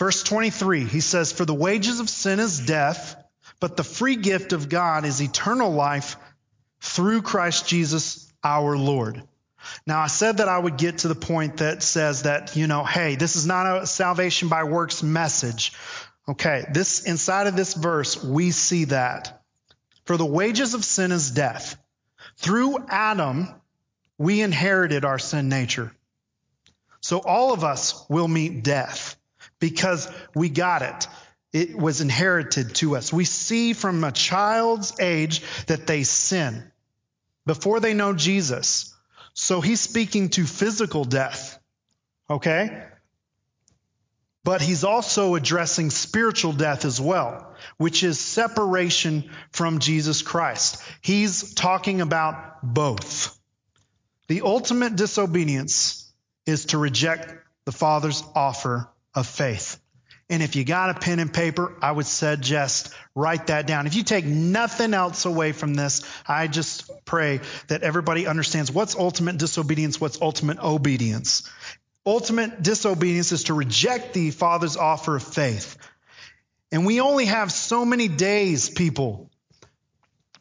Verse 0.00 0.22
23, 0.22 0.86
he 0.86 1.00
says, 1.00 1.30
For 1.30 1.44
the 1.44 1.52
wages 1.52 2.00
of 2.00 2.08
sin 2.08 2.40
is 2.40 2.58
death, 2.58 3.22
but 3.60 3.76
the 3.76 3.84
free 3.84 4.16
gift 4.16 4.54
of 4.54 4.70
God 4.70 5.04
is 5.04 5.20
eternal 5.20 5.70
life 5.72 6.16
through 6.80 7.20
Christ 7.20 7.68
Jesus 7.68 8.32
our 8.42 8.78
Lord. 8.78 9.22
Now, 9.86 10.00
I 10.00 10.06
said 10.06 10.38
that 10.38 10.48
I 10.48 10.58
would 10.58 10.78
get 10.78 10.98
to 10.98 11.08
the 11.08 11.14
point 11.14 11.58
that 11.58 11.82
says 11.82 12.22
that, 12.22 12.56
you 12.56 12.66
know, 12.66 12.82
hey, 12.82 13.16
this 13.16 13.36
is 13.36 13.46
not 13.46 13.82
a 13.82 13.86
salvation 13.86 14.48
by 14.48 14.64
works 14.64 15.02
message. 15.02 15.74
Okay, 16.26 16.64
this 16.72 17.04
inside 17.04 17.46
of 17.46 17.54
this 17.54 17.74
verse, 17.74 18.24
we 18.24 18.52
see 18.52 18.86
that. 18.86 19.42
For 20.06 20.16
the 20.16 20.24
wages 20.24 20.72
of 20.72 20.82
sin 20.82 21.12
is 21.12 21.30
death. 21.30 21.76
Through 22.38 22.86
Adam, 22.88 23.50
we 24.16 24.40
inherited 24.40 25.04
our 25.04 25.18
sin 25.18 25.50
nature. 25.50 25.92
So 27.02 27.18
all 27.18 27.52
of 27.52 27.64
us 27.64 28.06
will 28.08 28.28
meet 28.28 28.64
death 28.64 29.19
because 29.60 30.10
we 30.34 30.48
got 30.48 30.82
it. 30.82 31.06
It 31.52 31.76
was 31.76 32.00
inherited 32.00 32.74
to 32.76 32.96
us. 32.96 33.12
We 33.12 33.24
see 33.24 33.72
from 33.72 34.02
a 34.04 34.12
child's 34.12 34.98
age 35.00 35.42
that 35.66 35.86
they 35.86 36.04
sin 36.04 36.70
before 37.46 37.80
they 37.80 37.94
know 37.94 38.14
Jesus. 38.14 38.94
So 39.34 39.60
he's 39.60 39.80
speaking 39.80 40.28
to 40.30 40.44
physical 40.44 41.04
death. 41.04 41.58
Okay? 42.28 42.84
But 44.44 44.62
he's 44.62 44.84
also 44.84 45.34
addressing 45.34 45.90
spiritual 45.90 46.52
death 46.52 46.84
as 46.84 47.00
well, 47.00 47.54
which 47.76 48.02
is 48.02 48.18
separation 48.18 49.30
from 49.52 49.80
Jesus 49.80 50.22
Christ. 50.22 50.82
He's 51.02 51.54
talking 51.54 52.00
about 52.00 52.62
both. 52.62 53.38
The 54.28 54.42
ultimate 54.42 54.96
disobedience 54.96 56.10
is 56.46 56.66
to 56.66 56.78
reject 56.78 57.34
the 57.64 57.72
Father's 57.72 58.22
offer 58.34 58.89
of 59.14 59.26
faith. 59.26 59.80
And 60.28 60.44
if 60.44 60.54
you 60.54 60.64
got 60.64 60.90
a 60.90 60.94
pen 60.94 61.18
and 61.18 61.32
paper, 61.32 61.76
I 61.82 61.90
would 61.90 62.06
suggest 62.06 62.94
write 63.16 63.48
that 63.48 63.66
down. 63.66 63.88
If 63.88 63.96
you 63.96 64.04
take 64.04 64.24
nothing 64.24 64.94
else 64.94 65.24
away 65.24 65.50
from 65.50 65.74
this, 65.74 66.04
I 66.26 66.46
just 66.46 66.88
pray 67.04 67.40
that 67.66 67.82
everybody 67.82 68.28
understands 68.28 68.70
what's 68.70 68.94
ultimate 68.94 69.38
disobedience, 69.38 70.00
what's 70.00 70.22
ultimate 70.22 70.60
obedience. 70.60 71.50
Ultimate 72.06 72.62
disobedience 72.62 73.32
is 73.32 73.44
to 73.44 73.54
reject 73.54 74.14
the 74.14 74.30
Father's 74.30 74.76
offer 74.76 75.16
of 75.16 75.24
faith. 75.24 75.76
And 76.70 76.86
we 76.86 77.00
only 77.00 77.24
have 77.24 77.50
so 77.50 77.84
many 77.84 78.06
days, 78.06 78.70
people, 78.70 79.30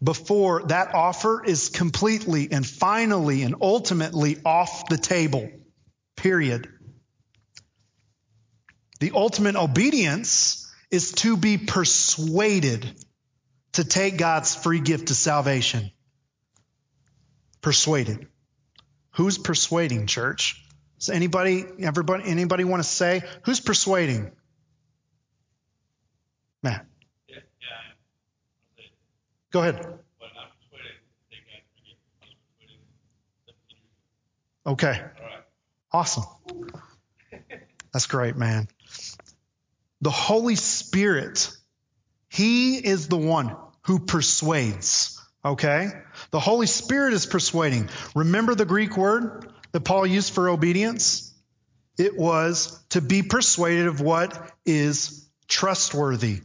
before 0.01 0.63
that 0.67 0.93
offer 0.93 1.43
is 1.43 1.69
completely 1.69 2.49
and 2.51 2.65
finally 2.65 3.41
and 3.41 3.55
ultimately 3.59 4.37
off 4.45 4.87
the 4.87 4.97
table. 4.97 5.49
Period. 6.15 6.69
The 8.99 9.11
ultimate 9.13 9.55
obedience 9.55 10.69
is 10.91 11.11
to 11.13 11.37
be 11.37 11.57
persuaded 11.57 12.85
to 13.73 13.83
take 13.83 14.17
God's 14.17 14.55
free 14.55 14.79
gift 14.79 15.09
of 15.09 15.15
salvation. 15.15 15.91
Persuaded. 17.61 18.27
Who's 19.11 19.37
persuading, 19.37 20.07
church? 20.07 20.65
Does 20.99 21.09
anybody, 21.09 21.65
everybody, 21.81 22.23
anybody 22.25 22.63
want 22.65 22.83
to 22.83 22.89
say 22.89 23.23
who's 23.43 23.59
persuading? 23.59 24.31
Matt. 26.61 26.85
Yeah, 27.27 27.37
yeah. 27.61 28.83
Go 29.51 29.61
ahead. 29.61 29.99
Okay. 34.65 35.01
Awesome. 35.91 36.25
That's 37.93 38.07
great, 38.07 38.35
man. 38.35 38.67
The 40.01 40.11
Holy 40.11 40.55
Spirit, 40.55 41.51
He 42.29 42.77
is 42.77 43.07
the 43.07 43.17
one 43.17 43.55
who 43.83 43.99
persuades. 43.99 45.21
Okay? 45.43 45.89
The 46.31 46.39
Holy 46.39 46.67
Spirit 46.67 47.13
is 47.13 47.25
persuading. 47.25 47.89
Remember 48.15 48.55
the 48.55 48.65
Greek 48.65 48.97
word? 48.97 49.53
that 49.71 49.81
Paul 49.81 50.05
used 50.05 50.33
for 50.33 50.49
obedience? 50.49 51.33
It 51.97 52.17
was 52.17 52.81
to 52.89 53.01
be 53.01 53.23
persuaded 53.23 53.87
of 53.87 54.01
what 54.01 54.51
is 54.65 55.29
trustworthy. 55.47 56.41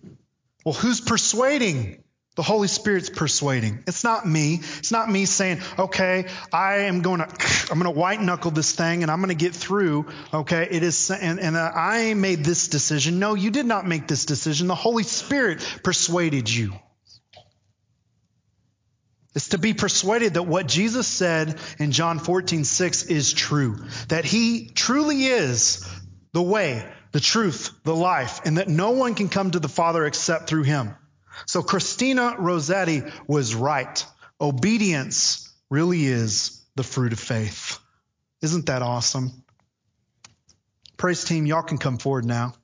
Well, 0.64 0.74
who's 0.74 1.00
persuading? 1.00 2.03
The 2.36 2.42
Holy 2.42 2.66
Spirit's 2.66 3.10
persuading. 3.10 3.84
It's 3.86 4.02
not 4.02 4.26
me. 4.26 4.60
It's 4.78 4.90
not 4.90 5.08
me 5.08 5.24
saying, 5.24 5.60
okay, 5.78 6.26
I 6.52 6.78
am 6.78 7.02
going 7.02 7.20
to, 7.20 7.28
I'm 7.70 7.78
going 7.78 7.92
to 7.92 7.98
white 7.98 8.20
knuckle 8.20 8.50
this 8.50 8.72
thing 8.72 9.02
and 9.02 9.10
I'm 9.10 9.20
going 9.20 9.28
to 9.28 9.34
get 9.34 9.54
through. 9.54 10.06
Okay. 10.32 10.66
It 10.70 10.82
is, 10.82 11.10
and, 11.10 11.38
and 11.38 11.56
I 11.56 12.14
made 12.14 12.44
this 12.44 12.68
decision. 12.68 13.20
No, 13.20 13.34
you 13.34 13.50
did 13.50 13.66
not 13.66 13.86
make 13.86 14.08
this 14.08 14.24
decision. 14.24 14.66
The 14.66 14.74
Holy 14.74 15.04
Spirit 15.04 15.60
persuaded 15.84 16.52
you 16.52 16.72
is 19.34 19.48
to 19.48 19.58
be 19.58 19.74
persuaded 19.74 20.34
that 20.34 20.44
what 20.44 20.66
Jesus 20.66 21.06
said 21.06 21.58
in 21.78 21.92
John 21.92 22.18
14, 22.18 22.64
6 22.64 23.02
is 23.06 23.32
true. 23.32 23.76
That 24.08 24.24
he 24.24 24.66
truly 24.68 25.24
is 25.24 25.86
the 26.32 26.42
way, 26.42 26.88
the 27.12 27.20
truth, 27.20 27.70
the 27.84 27.94
life, 27.94 28.40
and 28.44 28.58
that 28.58 28.68
no 28.68 28.90
one 28.90 29.14
can 29.14 29.28
come 29.28 29.50
to 29.50 29.60
the 29.60 29.68
Father 29.68 30.04
except 30.06 30.48
through 30.48 30.62
him. 30.62 30.94
So 31.46 31.62
Christina 31.62 32.36
Rossetti 32.38 33.02
was 33.26 33.54
right. 33.54 34.04
Obedience 34.40 35.52
really 35.70 36.04
is 36.04 36.64
the 36.76 36.82
fruit 36.82 37.12
of 37.12 37.20
faith. 37.20 37.78
Isn't 38.42 38.66
that 38.66 38.82
awesome? 38.82 39.44
Praise 40.96 41.24
team, 41.24 41.46
y'all 41.46 41.62
can 41.62 41.78
come 41.78 41.98
forward 41.98 42.24
now. 42.24 42.54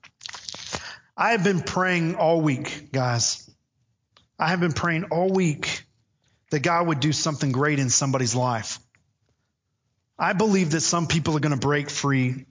I 1.17 1.31
have 1.31 1.43
been 1.43 1.61
praying 1.61 2.15
all 2.15 2.41
week, 2.41 2.91
guys. 2.91 3.49
I 4.39 4.47
have 4.47 4.59
been 4.59 4.73
praying 4.73 5.05
all 5.05 5.29
week 5.29 5.85
that 6.49 6.61
God 6.61 6.87
would 6.87 6.99
do 6.99 7.11
something 7.11 7.51
great 7.51 7.79
in 7.79 7.89
somebody's 7.89 8.35
life. 8.35 8.79
I 10.17 10.33
believe 10.33 10.71
that 10.71 10.81
some 10.81 11.07
people 11.07 11.35
are 11.35 11.39
going 11.39 11.53
to 11.53 11.59
break 11.59 11.89
free 11.89 12.45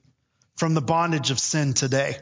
from 0.56 0.74
the 0.74 0.80
bondage 0.80 1.30
of 1.30 1.38
sin 1.38 1.72
today 1.72 2.16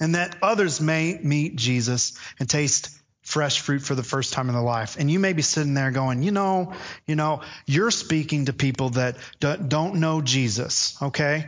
and 0.00 0.14
that 0.14 0.36
others 0.42 0.80
may 0.80 1.18
meet 1.22 1.56
Jesus 1.56 2.12
and 2.38 2.48
taste 2.48 2.90
fresh 3.30 3.60
fruit 3.60 3.80
for 3.82 3.94
the 3.94 4.02
first 4.02 4.32
time 4.32 4.48
in 4.48 4.54
their 4.54 4.62
life. 4.62 4.96
And 4.98 5.10
you 5.10 5.20
may 5.20 5.32
be 5.32 5.42
sitting 5.42 5.74
there 5.74 5.90
going, 5.90 6.22
you 6.22 6.32
know, 6.32 6.72
you 7.06 7.14
know, 7.14 7.42
you're 7.66 7.90
speaking 7.90 8.46
to 8.46 8.52
people 8.52 8.90
that 8.90 9.16
don't 9.40 9.96
know 9.96 10.20
Jesus, 10.20 11.00
okay? 11.00 11.46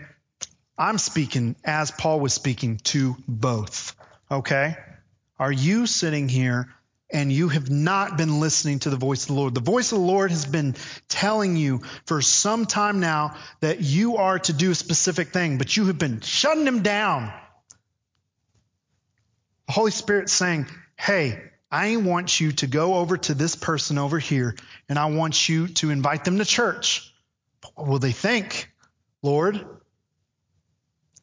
I'm 0.79 0.99
speaking 0.99 1.57
as 1.65 1.91
Paul 1.91 2.21
was 2.21 2.33
speaking 2.33 2.79
to 2.85 3.17
both, 3.27 3.97
okay? 4.31 4.77
Are 5.39 5.53
you 5.53 5.87
sitting 5.87 6.29
here 6.29 6.69
and 7.11 7.31
you 7.31 7.49
have 7.49 7.69
not 7.69 8.17
been 8.17 8.41
listening 8.41 8.79
to 8.81 8.91
the 8.91 8.97
voice 8.97 9.25
of 9.25 9.29
the 9.29 9.35
Lord. 9.35 9.55
The 9.55 9.61
voice 9.61 9.93
of 9.93 9.99
the 9.99 10.05
Lord 10.05 10.31
has 10.31 10.47
been 10.47 10.75
telling 11.09 11.57
you 11.57 11.83
for 12.07 12.23
some 12.23 12.65
time 12.65 13.01
now 13.01 13.37
that 13.61 13.83
you 13.83 14.17
are 14.17 14.39
to 14.39 14.53
do 14.55 14.71
a 14.71 14.75
specific 14.75 15.29
thing, 15.29 15.59
but 15.59 15.77
you 15.77 15.87
have 15.87 15.99
been 15.99 16.23
shutting 16.23 16.67
him 16.67 16.83
down. 16.83 17.31
The 19.67 19.73
Holy 19.73 19.91
Spirit 19.91 20.31
saying, 20.31 20.69
Hey, 20.97 21.43
I 21.73 21.97
want 21.97 22.39
you 22.39 22.53
to 22.53 22.67
go 22.67 22.97
over 22.97 23.17
to 23.17 23.35
this 23.35 23.57
person 23.57 23.97
over 23.97 24.19
here 24.19 24.55
and 24.91 24.99
I 24.99 25.07
want 25.07 25.49
you 25.49 25.69
to 25.69 25.89
invite 25.89 26.25
them 26.25 26.37
to 26.37 26.45
church. 26.45 27.13
What 27.75 27.89
will 27.89 27.99
they 27.99 28.13
think, 28.13 28.71
Lord? 29.23 29.65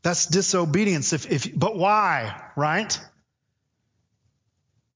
That's 0.02 0.26
disobedience. 0.26 1.14
If, 1.14 1.32
if, 1.32 1.58
but 1.58 1.78
why, 1.78 2.42
right? 2.56 3.00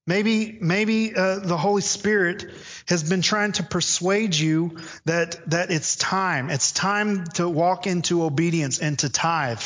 Maybe, 0.06 0.58
maybe 0.60 1.14
uh, 1.14 1.38
the 1.38 1.56
Holy 1.56 1.82
Spirit 1.82 2.50
has 2.88 3.08
been 3.08 3.22
trying 3.22 3.52
to 3.52 3.62
persuade 3.62 4.34
you 4.34 4.78
that 5.06 5.48
that 5.50 5.70
it's 5.70 5.96
time. 5.96 6.50
It's 6.50 6.72
time 6.72 7.24
to 7.34 7.48
walk 7.48 7.86
into 7.86 8.24
obedience 8.24 8.80
and 8.80 8.98
to 8.98 9.08
tithe. 9.08 9.62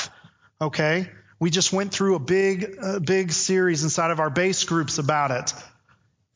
Okay, 0.61 1.09
we 1.39 1.49
just 1.49 1.73
went 1.73 1.93
through 1.93 2.15
a 2.15 2.19
big, 2.19 2.77
uh, 2.81 2.99
big 2.99 3.31
series 3.31 3.83
inside 3.83 4.11
of 4.11 4.19
our 4.19 4.29
base 4.29 4.63
groups 4.63 4.97
about 4.97 5.31
it, 5.31 5.53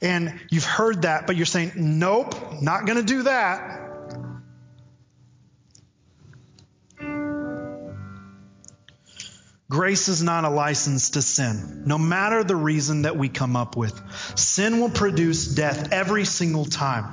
and 0.03 0.39
you've 0.51 0.65
heard 0.65 1.03
that, 1.03 1.25
but 1.25 1.35
you're 1.35 1.45
saying, 1.45 1.71
"Nope, 1.75 2.61
not 2.61 2.85
going 2.85 2.97
to 2.97 3.03
do 3.03 3.23
that." 3.23 3.79
Grace 9.69 10.07
is 10.07 10.21
not 10.21 10.43
a 10.43 10.49
license 10.49 11.11
to 11.11 11.21
sin, 11.23 11.83
no 11.87 11.97
matter 11.97 12.43
the 12.43 12.55
reason 12.55 13.03
that 13.03 13.17
we 13.17 13.27
come 13.27 13.55
up 13.55 13.75
with. 13.75 13.99
Sin 14.35 14.79
will 14.79 14.91
produce 14.91 15.47
death 15.47 15.91
every 15.91 16.25
single 16.25 16.65
time. 16.65 17.07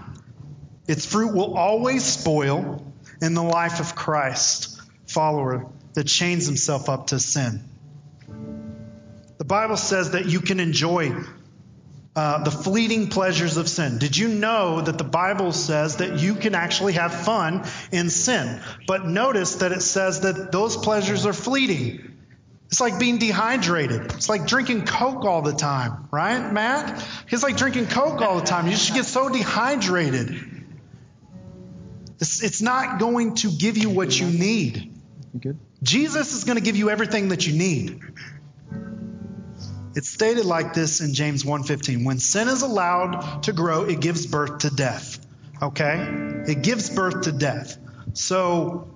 Its 0.87 1.07
fruit 1.07 1.33
will 1.33 1.57
always 1.57 2.05
spoil 2.05 2.85
in 3.23 3.33
the 3.33 3.43
life 3.43 3.81
of 3.81 3.95
Christ 3.95 4.79
follower 5.07 5.69
that 5.95 6.05
chains 6.05 6.45
himself 6.45 6.91
up 6.91 7.07
to 7.09 7.19
sin. 7.19 7.65
The 9.39 9.45
Bible 9.45 9.79
says 9.79 10.11
that 10.11 10.27
you 10.27 10.41
can 10.41 10.61
enjoy 10.61 11.15
uh, 12.17 12.43
the 12.43 12.51
fleeting 12.51 13.09
pleasures 13.09 13.57
of 13.57 13.69
sin. 13.69 13.99
Did 13.99 14.17
you 14.17 14.29
know 14.29 14.81
that 14.81 14.99
the 14.99 15.05
Bible 15.05 15.53
says 15.53 15.97
that 15.97 16.19
you 16.19 16.35
can 16.35 16.55
actually 16.55 16.95
have 16.95 17.15
fun 17.15 17.65
in 17.93 18.11
sin? 18.11 18.61
But 18.87 19.07
notice 19.07 19.57
that 19.57 19.73
it 19.73 19.83
says 19.83 20.21
that 20.21 20.51
those 20.51 20.77
pleasures 20.77 21.25
are 21.25 21.33
fleeting. 21.33 22.17
It's 22.67 22.81
like 22.81 22.99
being 22.99 23.19
dehydrated. 23.19 24.13
It's 24.13 24.29
like 24.29 24.47
drinking 24.47 24.87
Coke 24.87 25.25
all 25.25 25.43
the 25.43 25.53
time, 25.53 26.09
right, 26.11 26.53
Matt? 26.53 27.05
It's 27.29 27.43
like 27.43 27.57
drinking 27.57 27.87
Coke 27.87 28.21
all 28.21 28.39
the 28.39 28.47
time. 28.47 28.67
You 28.67 28.73
just 28.73 28.95
get 28.95 29.05
so 29.05 29.29
dehydrated. 29.29 30.35
It's, 32.21 32.43
it's 32.43 32.61
not 32.61 33.01
going 33.01 33.35
to 33.37 33.51
give 33.51 33.77
you 33.77 33.91
what 33.91 34.19
you 34.19 34.27
need. 34.27 34.93
Jesus 35.83 36.35
is 36.35 36.45
going 36.45 36.59
to 36.59 36.63
give 36.63 36.77
you 36.77 36.91
everything 36.91 37.29
that 37.29 37.47
you 37.47 37.55
need. 37.57 38.01
It's 39.95 40.09
stated 40.09 40.45
like 40.45 40.73
this 40.73 41.01
in 41.01 41.15
James 41.15 41.45
1:15. 41.45 42.05
When 42.05 42.19
sin 42.19 42.49
is 42.49 42.63
allowed 42.63 43.43
to 43.45 43.53
grow, 43.53 43.85
it 43.85 44.01
gives 44.01 44.27
birth 44.27 44.59
to 44.59 44.71
death. 44.71 45.19
Okay? 45.61 46.45
It 46.47 46.63
gives 46.63 46.91
birth 46.91 47.23
to 47.23 47.33
death. 47.33 47.77
So 48.13 48.89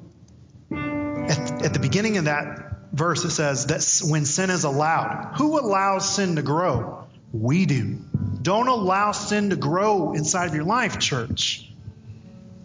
at, 0.70 1.62
at 1.64 1.72
the 1.72 1.80
beginning 1.80 2.16
of 2.18 2.24
that 2.24 2.76
verse, 2.92 3.24
it 3.24 3.30
says 3.30 3.66
that 3.66 4.08
when 4.08 4.24
sin 4.24 4.50
is 4.50 4.64
allowed, 4.64 5.34
who 5.36 5.58
allows 5.58 6.14
sin 6.14 6.36
to 6.36 6.42
grow? 6.42 7.06
We 7.32 7.66
do. 7.66 7.98
Don't 8.42 8.68
allow 8.68 9.12
sin 9.12 9.50
to 9.50 9.56
grow 9.56 10.12
inside 10.12 10.46
of 10.46 10.54
your 10.54 10.64
life, 10.64 10.98
church. 10.98 11.70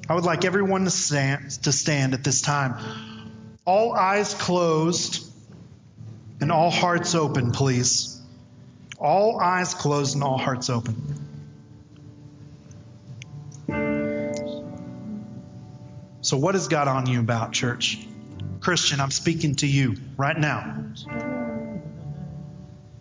I 0.08 0.14
would 0.14 0.24
like 0.24 0.46
everyone 0.46 0.86
to 0.86 0.92
stand, 0.92 1.52
to 1.64 1.72
stand 1.72 2.14
at 2.14 2.24
this 2.24 2.42
time. 2.42 2.76
All 3.66 3.94
eyes 3.94 4.34
closed 4.34 5.26
and 6.42 6.52
all 6.52 6.70
hearts 6.70 7.16
open, 7.16 7.52
please. 7.52 8.19
All 9.00 9.40
eyes 9.40 9.74
closed 9.74 10.16
and 10.16 10.24
all 10.24 10.38
hearts 10.38 10.70
open. 10.70 10.96
So, 16.22 16.38
what 16.38 16.56
is 16.56 16.68
God 16.68 16.88
on 16.88 17.08
you 17.08 17.22
about, 17.22 17.54
church? 17.54 18.06
Christian, 18.60 19.00
I'm 19.00 19.12
speaking 19.12 19.56
to 19.56 19.68
you 19.68 19.96
right 20.18 20.38
now. 20.38 20.84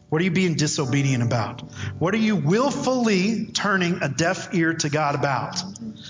What 0.08 0.22
are 0.22 0.24
you 0.24 0.30
being 0.30 0.54
disobedient 0.54 1.22
about? 1.22 1.60
What 1.98 2.14
are 2.14 2.18
you 2.18 2.36
willfully 2.36 3.46
turning 3.46 4.02
a 4.02 4.08
deaf 4.08 4.54
ear 4.54 4.72
to 4.74 4.88
God 4.88 5.14
about? 5.14 5.62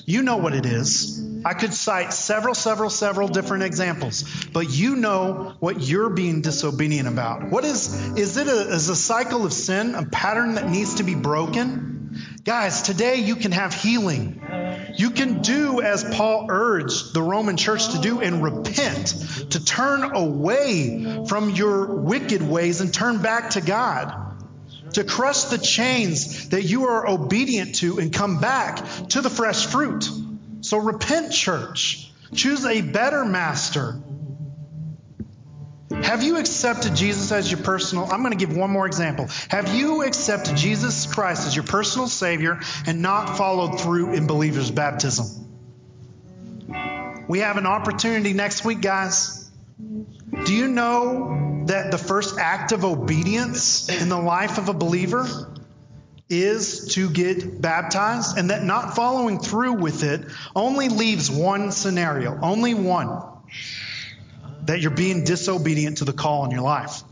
You 0.07 0.23
know 0.23 0.37
what 0.37 0.55
it 0.55 0.67
is. 0.67 1.21
I 1.45 1.55
could 1.55 1.75
cite 1.75 2.13
several, 2.13 2.55
several, 2.55 2.91
several 2.91 3.27
different 3.27 3.65
examples, 3.65 4.25
but 4.53 4.71
you 4.71 4.97
know 4.97 5.57
what 5.59 5.81
you're 5.83 6.11
being 6.11 6.43
disobedient 6.43 7.09
about. 7.09 7.51
What 7.51 7.65
is, 7.65 8.17
is 8.17 8.37
it 8.37 8.47
a, 8.47 8.73
is 8.73 8.89
a 8.89 8.97
cycle 8.97 9.45
of 9.45 9.53
sin, 9.53 9.95
a 9.95 10.05
pattern 10.05 10.55
that 10.55 10.69
needs 10.71 10.95
to 10.97 11.03
be 11.03 11.15
broken? 11.15 11.98
Guys, 12.45 12.83
today 12.83 13.17
you 13.17 13.37
can 13.37 13.53
have 13.53 13.75
healing. 13.75 14.41
You 14.97 15.11
can 15.11 15.43
do 15.43 15.81
as 15.81 16.03
Paul 16.03 16.47
urged 16.49 17.15
the 17.15 17.23
Roman 17.23 17.57
church 17.57 17.93
to 17.93 17.99
do 17.99 18.21
and 18.21 18.43
repent, 18.43 19.09
to 19.51 19.65
turn 19.65 20.03
away 20.17 21.25
from 21.29 21.51
your 21.51 21.95
wicked 21.97 22.43
ways 22.43 22.81
and 22.81 22.93
turn 22.93 23.23
back 23.23 23.51
to 23.51 23.61
God, 23.61 24.15
to 24.95 25.05
crush 25.05 25.45
the 25.45 25.59
chains 25.59 26.49
that 26.49 26.63
you 26.63 26.85
are 26.87 27.09
obedient 27.09 27.77
to 27.77 27.99
and 27.99 28.13
come 28.13 28.41
back 28.41 28.85
to 29.11 29.21
the 29.21 29.31
fresh 29.31 29.67
fruit. 29.67 30.09
So 30.63 30.79
repent, 30.79 31.33
church. 31.33 32.11
Choose 32.35 32.65
a 32.65 32.81
better 32.81 33.25
master 33.25 34.01
have 36.09 36.23
you 36.23 36.39
accepted 36.39 36.97
Jesus 36.97 37.31
as 37.33 37.53
your 37.53 37.61
personal? 37.61 38.11
I'm 38.11 38.23
going 38.23 38.33
to 38.33 38.47
give 38.47 38.57
one 38.57 38.71
more 38.71 38.87
example. 38.87 39.29
Have 39.51 39.75
you 39.75 40.03
accepted 40.03 40.57
Jesus 40.57 41.05
Christ 41.05 41.47
as 41.47 41.55
your 41.55 41.67
personal 41.67 42.09
Savior 42.09 42.61
and 42.87 43.03
not 43.03 43.37
followed 43.37 43.79
through 43.79 44.15
in 44.15 44.27
believer's 44.27 44.71
baptism? 44.71 45.27
We 47.29 47.41
have 47.41 47.59
an 47.59 47.67
opportunity 47.67 48.33
next 48.33 48.65
week, 48.65 48.81
guys. 48.81 49.51
Do 50.47 50.55
you 50.55 50.69
know 50.69 51.65
that 51.67 51.91
the 51.91 51.99
first 51.99 52.39
act 52.39 52.73
of 52.73 52.87
obedience 52.87 53.91
in 53.91 54.09
the 54.09 54.19
life 54.19 54.57
of 54.57 54.71
a 54.71 54.75
believer 54.75 55.53
is 56.31 56.95
to 56.95 57.11
get 57.11 57.61
baptized, 57.61 58.39
and 58.39 58.49
that 58.49 58.65
not 58.65 58.97
following 58.97 59.41
through 59.41 59.75
with 59.75 60.05
it 60.05 60.25
only 60.57 60.89
leaves 60.89 61.31
one 61.31 61.71
scenario, 61.71 62.39
only 62.41 62.73
one 62.73 63.11
that 64.69 64.83
you're 64.83 64.91
being 64.91 65.25
disobedient 65.25 65.99
to 65.99 66.05
the 66.05 66.13
call 66.13 66.45
in 66.45 66.51
your 66.51 66.61
life. 66.61 67.03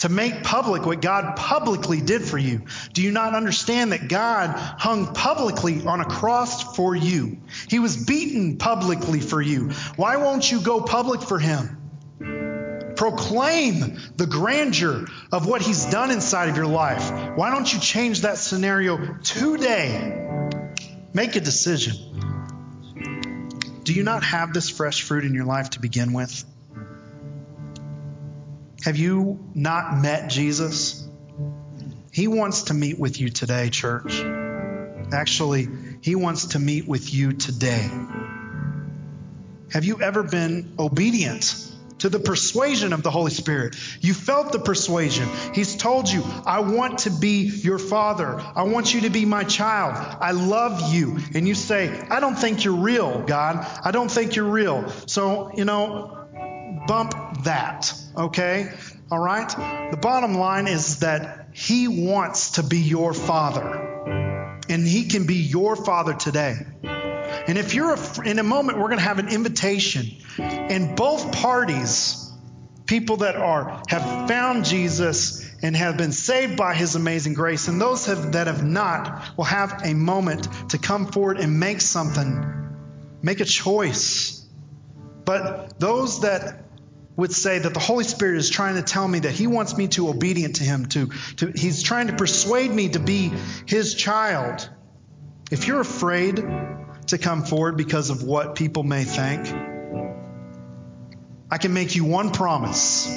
To 0.00 0.08
make 0.08 0.44
public 0.44 0.86
what 0.86 1.02
God 1.02 1.34
publicly 1.34 2.00
did 2.00 2.22
for 2.22 2.38
you. 2.38 2.62
Do 2.92 3.02
you 3.02 3.10
not 3.10 3.34
understand 3.34 3.90
that 3.90 4.08
God 4.08 4.50
hung 4.50 5.12
publicly 5.12 5.84
on 5.84 6.00
a 6.00 6.04
cross 6.04 6.76
for 6.76 6.94
you? 6.94 7.38
He 7.68 7.80
was 7.80 7.96
beaten 7.96 8.56
publicly 8.56 9.18
for 9.18 9.42
you. 9.42 9.70
Why 9.96 10.18
won't 10.18 10.48
you 10.48 10.60
go 10.60 10.80
public 10.80 11.22
for 11.22 11.40
Him? 11.40 11.76
Proclaim 12.94 13.98
the 14.16 14.26
grandeur 14.26 15.06
of 15.32 15.46
what 15.46 15.62
He's 15.62 15.86
done 15.86 16.12
inside 16.12 16.50
of 16.50 16.56
your 16.56 16.66
life. 16.66 17.10
Why 17.36 17.50
don't 17.50 17.72
you 17.72 17.80
change 17.80 18.20
that 18.20 18.38
scenario 18.38 19.16
today? 19.24 20.52
Make 21.12 21.34
a 21.34 21.40
decision. 21.40 21.96
Do 23.82 23.92
you 23.92 24.04
not 24.04 24.22
have 24.22 24.52
this 24.52 24.70
fresh 24.70 25.02
fruit 25.02 25.24
in 25.24 25.34
your 25.34 25.46
life 25.46 25.70
to 25.70 25.80
begin 25.80 26.12
with? 26.12 26.44
Have 28.86 28.96
you 28.96 29.40
not 29.52 30.00
met 30.00 30.30
Jesus? 30.30 31.08
He 32.12 32.28
wants 32.28 32.62
to 32.64 32.74
meet 32.74 33.00
with 33.00 33.20
you 33.20 33.30
today, 33.30 33.68
church. 33.68 34.22
Actually, 35.12 35.66
He 36.02 36.14
wants 36.14 36.46
to 36.50 36.60
meet 36.60 36.86
with 36.86 37.12
you 37.12 37.32
today. 37.32 37.90
Have 39.72 39.84
you 39.84 40.00
ever 40.00 40.22
been 40.22 40.74
obedient 40.78 41.68
to 41.98 42.08
the 42.08 42.20
persuasion 42.20 42.92
of 42.92 43.02
the 43.02 43.10
Holy 43.10 43.32
Spirit? 43.32 43.74
You 44.02 44.14
felt 44.14 44.52
the 44.52 44.60
persuasion. 44.60 45.28
He's 45.52 45.74
told 45.74 46.08
you, 46.08 46.22
I 46.46 46.60
want 46.60 47.00
to 47.00 47.10
be 47.10 47.46
your 47.48 47.80
father. 47.80 48.38
I 48.38 48.62
want 48.62 48.94
you 48.94 49.00
to 49.00 49.10
be 49.10 49.24
my 49.24 49.42
child. 49.42 49.96
I 50.20 50.30
love 50.30 50.94
you. 50.94 51.18
And 51.34 51.48
you 51.48 51.56
say, 51.56 51.88
I 52.08 52.20
don't 52.20 52.36
think 52.36 52.62
you're 52.62 52.76
real, 52.76 53.22
God. 53.22 53.66
I 53.84 53.90
don't 53.90 54.12
think 54.12 54.36
you're 54.36 54.44
real. 54.48 54.88
So, 55.06 55.50
you 55.56 55.64
know, 55.64 56.25
bump 56.86 57.44
that, 57.44 57.92
okay? 58.16 58.72
All 59.10 59.18
right? 59.18 59.48
The 59.90 59.96
bottom 59.96 60.34
line 60.34 60.66
is 60.66 61.00
that 61.00 61.48
He 61.52 61.88
wants 61.88 62.52
to 62.52 62.62
be 62.62 62.78
your 62.78 63.14
father. 63.14 64.62
And 64.68 64.86
He 64.86 65.04
can 65.04 65.26
be 65.26 65.36
your 65.36 65.76
father 65.76 66.14
today. 66.14 66.56
And 67.46 67.58
if 67.58 67.74
you're 67.74 67.94
a, 67.94 68.20
in 68.28 68.38
a 68.38 68.42
moment, 68.42 68.78
we're 68.78 68.88
going 68.88 68.98
to 68.98 69.04
have 69.04 69.18
an 69.18 69.28
invitation. 69.28 70.06
And 70.38 70.96
both 70.96 71.32
parties, 71.32 72.30
people 72.86 73.18
that 73.18 73.36
are 73.36 73.82
have 73.88 74.28
found 74.28 74.64
Jesus 74.64 75.44
and 75.62 75.76
have 75.76 75.96
been 75.96 76.12
saved 76.12 76.56
by 76.56 76.74
his 76.74 76.94
amazing 76.94 77.34
grace, 77.34 77.68
and 77.68 77.80
those 77.80 78.06
have, 78.06 78.32
that 78.32 78.46
have 78.46 78.64
not 78.64 79.36
will 79.36 79.44
have 79.44 79.82
a 79.84 79.94
moment 79.94 80.48
to 80.70 80.78
come 80.78 81.06
forward 81.06 81.38
and 81.38 81.58
make 81.58 81.80
something, 81.80 82.76
make 83.22 83.40
a 83.40 83.44
choice. 83.44 84.45
But 85.26 85.78
those 85.78 86.22
that 86.22 86.62
would 87.16 87.32
say 87.32 87.58
that 87.58 87.74
the 87.74 87.80
Holy 87.80 88.04
Spirit 88.04 88.38
is 88.38 88.48
trying 88.48 88.76
to 88.76 88.82
tell 88.82 89.06
me 89.06 89.18
that 89.20 89.32
He 89.32 89.46
wants 89.46 89.76
me 89.76 89.88
to 89.88 90.08
obedient 90.08 90.56
to 90.56 90.64
Him, 90.64 90.86
to, 90.86 91.08
to 91.36 91.52
He's 91.54 91.82
trying 91.82 92.06
to 92.06 92.14
persuade 92.14 92.70
me 92.70 92.90
to 92.90 93.00
be 93.00 93.32
His 93.66 93.94
child. 93.94 94.70
If 95.50 95.66
you're 95.66 95.80
afraid 95.80 96.36
to 97.08 97.18
come 97.18 97.44
forward 97.44 97.76
because 97.76 98.10
of 98.10 98.22
what 98.22 98.54
people 98.54 98.84
may 98.84 99.04
think, 99.04 99.46
I 101.50 101.58
can 101.58 101.74
make 101.74 101.96
you 101.96 102.04
one 102.04 102.30
promise. 102.30 103.08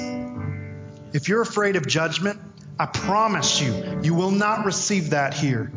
If 1.12 1.28
you're 1.28 1.42
afraid 1.42 1.76
of 1.76 1.86
judgment, 1.86 2.40
I 2.78 2.86
promise 2.86 3.60
you, 3.60 4.00
you 4.02 4.14
will 4.14 4.30
not 4.30 4.64
receive 4.64 5.10
that 5.10 5.34
here. 5.34 5.70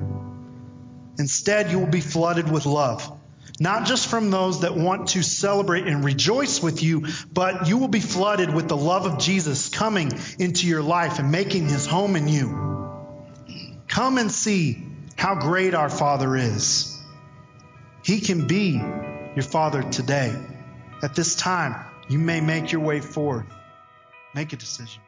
Instead, 1.19 1.69
you 1.69 1.79
will 1.79 1.87
be 1.87 2.01
flooded 2.01 2.49
with 2.49 2.65
love. 2.65 3.19
Not 3.59 3.85
just 3.85 4.07
from 4.07 4.31
those 4.31 4.61
that 4.61 4.75
want 4.75 5.09
to 5.09 5.21
celebrate 5.21 5.87
and 5.87 6.03
rejoice 6.03 6.61
with 6.61 6.81
you, 6.81 7.05
but 7.31 7.67
you 7.67 7.77
will 7.77 7.87
be 7.87 7.99
flooded 7.99 8.53
with 8.53 8.67
the 8.67 8.77
love 8.77 9.05
of 9.05 9.19
Jesus 9.19 9.69
coming 9.69 10.11
into 10.39 10.67
your 10.67 10.81
life 10.81 11.19
and 11.19 11.31
making 11.31 11.69
his 11.69 11.85
home 11.85 12.15
in 12.15 12.27
you. 12.27 12.73
Come 13.87 14.17
and 14.17 14.31
see 14.31 14.83
how 15.15 15.35
great 15.35 15.75
our 15.75 15.89
Father 15.89 16.35
is. 16.35 16.99
He 18.03 18.21
can 18.21 18.47
be 18.47 18.71
your 18.71 19.43
Father 19.43 19.83
today. 19.83 20.35
At 21.03 21.15
this 21.15 21.35
time, 21.35 21.75
you 22.09 22.17
may 22.17 22.41
make 22.41 22.71
your 22.71 22.81
way 22.81 23.01
forward. 23.01 23.45
Make 24.33 24.51
a 24.51 24.55
decision. 24.55 25.02